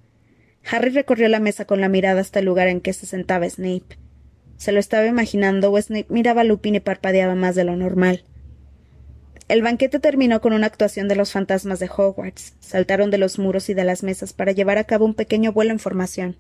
Harry 0.70 0.90
recorrió 0.90 1.29
la 1.29 1.40
mesa 1.40 1.64
con 1.64 1.81
la 1.81 1.88
mirada 1.88 2.20
hasta 2.20 2.38
el 2.38 2.46
lugar 2.46 2.68
en 2.68 2.81
que 2.81 2.92
se 2.92 3.07
sentaba 3.07 3.48
Snape. 3.48 3.98
Se 4.57 4.72
lo 4.72 4.81
estaba 4.81 5.07
imaginando 5.07 5.70
o 5.70 5.81
Snape 5.81 6.07
miraba 6.09 6.42
a 6.42 6.44
Lupin 6.44 6.74
y 6.74 6.81
parpadeaba 6.81 7.35
más 7.35 7.55
de 7.55 7.64
lo 7.64 7.77
normal. 7.77 8.24
El 9.46 9.61
banquete 9.61 10.00
terminó 10.00 10.40
con 10.40 10.55
una 10.55 10.66
actuación 10.66 11.07
de 11.07 11.16
los 11.16 11.33
fantasmas 11.33 11.79
de 11.79 11.90
Hogwarts. 11.94 12.55
Saltaron 12.61 13.11
de 13.11 13.18
los 13.18 13.38
muros 13.38 13.68
y 13.68 13.74
de 13.74 13.85
las 13.85 14.03
mesas 14.03 14.33
para 14.33 14.53
llevar 14.53 14.79
a 14.79 14.85
cabo 14.85 15.05
un 15.05 15.14
pequeño 15.14 15.53
vuelo 15.53 15.72
en 15.72 15.79
formación. 15.79 16.37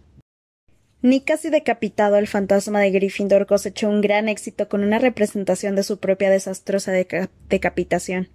Ni 1.02 1.20
casi 1.20 1.50
decapitado, 1.50 2.16
el 2.16 2.26
fantasma 2.26 2.80
de 2.80 2.90
Gryffindor 2.90 3.44
cosechó 3.44 3.90
un 3.90 4.00
gran 4.00 4.30
éxito 4.30 4.70
con 4.70 4.82
una 4.82 4.98
representación 4.98 5.76
de 5.76 5.82
su 5.82 5.98
propia 5.98 6.30
desastrosa 6.30 6.92
decapitación. 6.92 8.28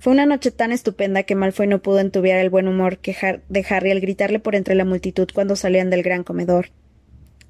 Fue 0.00 0.14
una 0.14 0.24
noche 0.24 0.50
tan 0.50 0.72
estupenda 0.72 1.24
que 1.24 1.34
Malfoy 1.34 1.66
no 1.66 1.82
pudo 1.82 1.98
entubiar 1.98 2.38
el 2.38 2.48
buen 2.48 2.68
humor 2.68 2.98
de 3.02 3.66
Harry 3.68 3.90
al 3.90 4.00
gritarle 4.00 4.38
por 4.38 4.54
entre 4.54 4.74
la 4.74 4.86
multitud 4.86 5.28
cuando 5.34 5.56
salían 5.56 5.90
del 5.90 6.02
gran 6.02 6.24
comedor. 6.24 6.70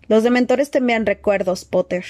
Los 0.08 0.24
dementores 0.24 0.72
te 0.72 0.78
envían 0.78 1.06
recuerdos, 1.06 1.64
Potter. 1.64 2.04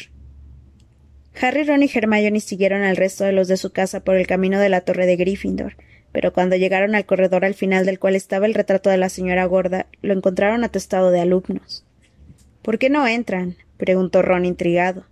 Harry, 1.39 1.65
Ron 1.65 1.83
y 1.83 1.91
Hermione 1.93 2.41
siguieron 2.41 2.83
al 2.83 2.97
resto 2.97 3.25
de 3.25 3.33
los 3.33 3.49
de 3.49 3.59
su 3.59 3.73
casa 3.73 4.01
por 4.03 4.17
el 4.17 4.27
camino 4.27 4.59
de 4.59 4.71
la 4.71 4.81
torre 4.81 5.05
de 5.05 5.17
Gryffindor, 5.17 5.77
pero 6.11 6.33
cuando 6.33 6.57
llegaron 6.57 6.95
al 6.95 7.05
corredor 7.05 7.45
al 7.45 7.55
final 7.55 7.85
del 7.85 7.99
cual 7.99 8.17
estaba 8.17 8.47
el 8.47 8.55
retrato 8.55 8.89
de 8.89 8.97
la 8.97 9.11
señora 9.11 9.45
gorda, 9.45 9.89
lo 10.01 10.15
encontraron 10.15 10.65
atestado 10.65 11.11
de 11.11 11.21
alumnos. 11.21 11.85
¿Por 12.63 12.79
qué 12.79 12.89
no 12.89 13.07
entran? 13.07 13.57
preguntó 13.77 14.23
Ron 14.23 14.47
intrigado. 14.47 15.05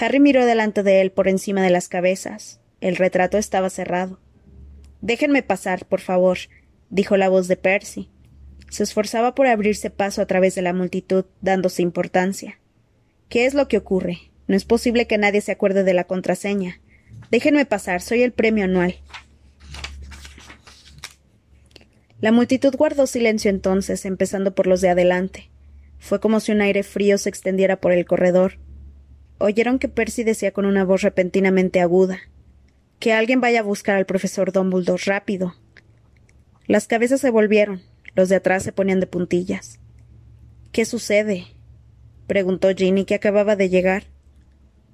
Harry 0.00 0.20
miró 0.20 0.46
delante 0.46 0.82
de 0.82 1.02
él 1.02 1.10
por 1.10 1.28
encima 1.28 1.62
de 1.62 1.70
las 1.70 1.88
cabezas. 1.88 2.61
El 2.82 2.96
retrato 2.96 3.38
estaba 3.38 3.70
cerrado. 3.70 4.18
Déjenme 5.00 5.44
pasar, 5.44 5.86
por 5.86 6.00
favor, 6.00 6.38
dijo 6.90 7.16
la 7.16 7.28
voz 7.28 7.46
de 7.46 7.56
Percy. 7.56 8.10
Se 8.70 8.82
esforzaba 8.82 9.36
por 9.36 9.46
abrirse 9.46 9.88
paso 9.88 10.20
a 10.20 10.26
través 10.26 10.56
de 10.56 10.62
la 10.62 10.72
multitud, 10.72 11.24
dándose 11.40 11.82
importancia. 11.82 12.58
¿Qué 13.28 13.46
es 13.46 13.54
lo 13.54 13.68
que 13.68 13.78
ocurre? 13.78 14.18
No 14.48 14.56
es 14.56 14.64
posible 14.64 15.06
que 15.06 15.16
nadie 15.16 15.42
se 15.42 15.52
acuerde 15.52 15.84
de 15.84 15.94
la 15.94 16.08
contraseña. 16.08 16.80
Déjenme 17.30 17.66
pasar, 17.66 18.00
soy 18.00 18.22
el 18.22 18.32
premio 18.32 18.64
anual. 18.64 18.96
La 22.20 22.32
multitud 22.32 22.74
guardó 22.74 23.06
silencio 23.06 23.48
entonces, 23.48 24.04
empezando 24.04 24.56
por 24.56 24.66
los 24.66 24.80
de 24.80 24.88
adelante. 24.88 25.50
Fue 26.00 26.18
como 26.18 26.40
si 26.40 26.50
un 26.50 26.60
aire 26.60 26.82
frío 26.82 27.16
se 27.16 27.28
extendiera 27.28 27.76
por 27.76 27.92
el 27.92 28.06
corredor. 28.06 28.58
Oyeron 29.38 29.78
que 29.78 29.86
Percy 29.88 30.24
decía 30.24 30.50
con 30.50 30.64
una 30.64 30.84
voz 30.84 31.02
repentinamente 31.02 31.80
aguda 31.80 32.22
Que 33.02 33.12
alguien 33.12 33.40
vaya 33.40 33.58
a 33.58 33.64
buscar 33.64 33.96
al 33.96 34.06
profesor 34.06 34.52
Dumbledore 34.52 35.02
rápido. 35.06 35.56
Las 36.68 36.86
cabezas 36.86 37.20
se 37.20 37.30
volvieron, 37.30 37.82
los 38.14 38.28
de 38.28 38.36
atrás 38.36 38.62
se 38.62 38.70
ponían 38.70 39.00
de 39.00 39.08
puntillas. 39.08 39.80
¿Qué 40.70 40.84
sucede? 40.84 41.46
preguntó 42.28 42.68
Ginny, 42.72 43.04
que 43.04 43.16
acababa 43.16 43.56
de 43.56 43.68
llegar. 43.68 44.04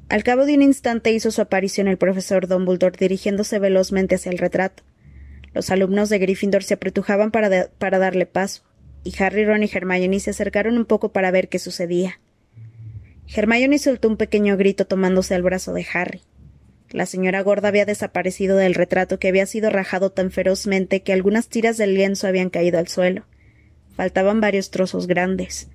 Al 0.09 0.23
cabo 0.23 0.47
de 0.47 0.55
un 0.55 0.63
instante 0.63 1.13
hizo 1.13 1.31
su 1.31 1.43
aparición 1.43 1.87
el 1.87 1.99
profesor 1.99 2.49
Dumbledore 2.49 2.97
dirigiéndose 2.99 3.59
velozmente 3.59 4.15
hacia 4.15 4.33
el 4.33 4.39
retrato. 4.39 4.85
Los 5.53 5.71
alumnos 5.71 6.09
de 6.09 6.19
Gryffindor 6.19 6.65
se 6.65 6.73
apretujaban 6.73 7.31
para, 7.31 7.69
para 7.77 7.99
darle 7.99 8.25
paso, 8.25 8.63
y 9.05 9.13
Harry, 9.23 9.45
Ron 9.45 9.65
y 9.65 9.71
Hermione 9.71 10.19
se 10.19 10.31
acercaron 10.31 10.79
un 10.79 10.87
poco 10.87 11.13
para 11.13 11.31
ver 11.31 11.51
qué 11.51 11.59
sucedía. 11.59 12.19
Hermione 13.27 13.79
soltó 13.79 14.09
un 14.09 14.17
pequeño 14.17 14.57
grito 14.57 14.87
tomándose 14.87 15.35
el 15.35 15.43
brazo 15.43 15.75
de 15.75 15.87
Harry. 15.93 16.23
La 16.91 17.05
señora 17.05 17.43
gorda 17.43 17.69
había 17.69 17.85
desaparecido 17.85 18.57
del 18.57 18.75
retrato 18.75 19.19
que 19.19 19.29
había 19.29 19.47
sido 19.47 19.69
rajado 19.69 20.11
tan 20.11 20.31
ferozmente 20.31 21.03
que 21.03 21.13
algunas 21.13 21.49
tiras 21.49 21.77
del 21.77 21.95
lienzo 21.95 22.27
habían 22.27 22.49
caído 22.49 22.79
al 22.79 22.89
suelo. 22.89 23.27
Faltaban 23.95 24.41
varios 24.41 24.71
trozos 24.71 25.07
grandes. 25.07 25.69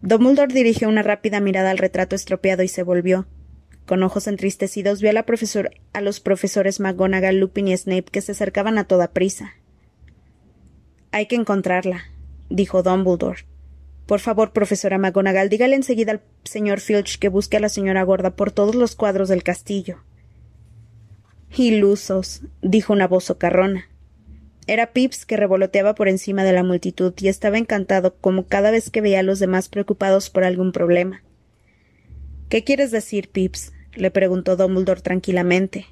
Dumbledore 0.00 0.54
dirigió 0.54 0.88
una 0.88 1.02
rápida 1.02 1.40
mirada 1.40 1.70
al 1.70 1.78
retrato 1.78 2.16
estropeado 2.16 2.62
y 2.62 2.68
se 2.68 2.82
volvió. 2.82 3.26
Con 3.84 4.02
ojos 4.02 4.26
entristecidos 4.26 5.00
vio 5.00 5.10
a, 5.10 5.12
la 5.12 5.26
a 5.92 6.00
los 6.00 6.20
profesores 6.20 6.78
McGonagall, 6.78 7.38
Lupin 7.38 7.68
y 7.68 7.76
Snape 7.76 8.04
que 8.04 8.20
se 8.20 8.32
acercaban 8.32 8.78
a 8.78 8.84
toda 8.84 9.12
prisa. 9.12 9.54
Hay 11.10 11.26
que 11.26 11.36
encontrarla, 11.36 12.04
dijo 12.48 12.82
Dumbledore. 12.82 13.47
Por 14.08 14.20
favor, 14.20 14.54
profesora 14.54 14.96
McGonagall, 14.96 15.50
dígale 15.50 15.76
enseguida 15.76 16.12
al 16.12 16.22
señor 16.42 16.80
Filch 16.80 17.18
que 17.18 17.28
busque 17.28 17.58
a 17.58 17.60
la 17.60 17.68
señora 17.68 18.02
gorda 18.04 18.30
por 18.30 18.50
todos 18.50 18.74
los 18.74 18.96
cuadros 18.96 19.28
del 19.28 19.42
castillo. 19.42 19.98
Ilusos, 21.54 22.40
dijo 22.62 22.94
una 22.94 23.06
voz 23.06 23.24
socarrona. 23.24 23.84
Era 24.66 24.94
Pips 24.94 25.26
que 25.26 25.36
revoloteaba 25.36 25.94
por 25.94 26.08
encima 26.08 26.42
de 26.42 26.54
la 26.54 26.62
multitud 26.62 27.12
y 27.18 27.28
estaba 27.28 27.58
encantado 27.58 28.16
como 28.16 28.46
cada 28.46 28.70
vez 28.70 28.88
que 28.88 29.02
veía 29.02 29.20
a 29.20 29.22
los 29.22 29.40
demás 29.40 29.68
preocupados 29.68 30.30
por 30.30 30.42
algún 30.42 30.72
problema. 30.72 31.22
¿Qué 32.48 32.64
quieres 32.64 32.90
decir, 32.90 33.28
Pips? 33.28 33.74
le 33.92 34.10
preguntó 34.10 34.56
Dumbledore 34.56 35.02
tranquilamente. 35.02 35.84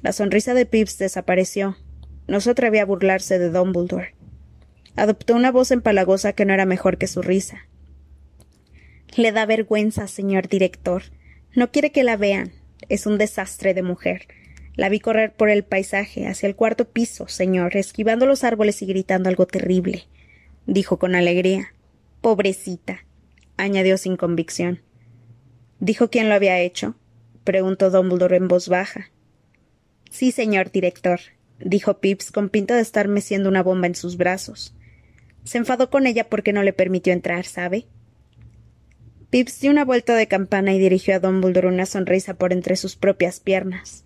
La 0.00 0.12
sonrisa 0.12 0.54
de 0.54 0.64
Pips 0.64 0.96
desapareció. 0.96 1.76
No 2.26 2.40
se 2.40 2.52
atrevía 2.52 2.84
a 2.84 2.86
burlarse 2.86 3.38
de 3.38 3.50
Dumbledore. 3.50 4.14
Adoptó 4.96 5.34
una 5.34 5.50
voz 5.50 5.70
empalagosa 5.70 6.32
que 6.32 6.44
no 6.44 6.54
era 6.54 6.66
mejor 6.66 6.98
que 6.98 7.06
su 7.06 7.22
risa. 7.22 7.66
Le 9.16 9.32
da 9.32 9.46
vergüenza, 9.46 10.06
señor 10.08 10.48
director. 10.48 11.04
No 11.54 11.70
quiere 11.70 11.92
que 11.92 12.04
la 12.04 12.16
vean. 12.16 12.52
Es 12.88 13.06
un 13.06 13.18
desastre 13.18 13.74
de 13.74 13.82
mujer. 13.82 14.26
La 14.76 14.88
vi 14.88 14.98
correr 14.98 15.32
por 15.32 15.50
el 15.50 15.64
paisaje, 15.64 16.26
hacia 16.26 16.48
el 16.48 16.56
cuarto 16.56 16.88
piso, 16.88 17.28
señor, 17.28 17.76
esquivando 17.76 18.26
los 18.26 18.42
árboles 18.42 18.82
y 18.82 18.86
gritando 18.86 19.28
algo 19.28 19.46
terrible. 19.46 20.04
dijo 20.66 20.98
con 20.98 21.14
alegría. 21.14 21.72
Pobrecita. 22.20 23.04
añadió 23.56 23.98
sin 23.98 24.16
convicción. 24.16 24.80
¿Dijo 25.78 26.08
quién 26.08 26.28
lo 26.28 26.34
había 26.34 26.58
hecho? 26.58 26.96
preguntó 27.44 27.90
Dumbledore 27.90 28.36
en 28.36 28.48
voz 28.48 28.68
baja. 28.68 29.10
Sí, 30.10 30.32
señor 30.32 30.70
director, 30.70 31.20
dijo 31.58 32.00
Pips 32.00 32.32
con 32.32 32.48
pinta 32.48 32.74
de 32.74 32.82
estar 32.82 33.06
meciendo 33.06 33.48
una 33.48 33.62
bomba 33.62 33.86
en 33.86 33.94
sus 33.94 34.16
brazos. 34.16 34.74
Se 35.44 35.58
enfadó 35.58 35.90
con 35.90 36.06
ella 36.06 36.28
porque 36.28 36.52
no 36.52 36.62
le 36.62 36.72
permitió 36.72 37.12
entrar, 37.12 37.44
¿sabe? 37.44 37.86
Pips 39.30 39.60
dio 39.60 39.70
una 39.70 39.84
vuelta 39.84 40.14
de 40.14 40.28
campana 40.28 40.72
y 40.72 40.78
dirigió 40.78 41.14
a 41.14 41.18
Dumbledore 41.18 41.68
una 41.68 41.86
sonrisa 41.86 42.34
por 42.34 42.52
entre 42.52 42.76
sus 42.76 42.96
propias 42.96 43.40
piernas. 43.40 44.04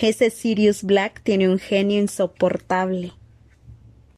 Ese 0.00 0.30
Sirius 0.30 0.82
Black 0.82 1.22
tiene 1.22 1.48
un 1.48 1.58
genio 1.58 2.00
insoportable. 2.00 3.12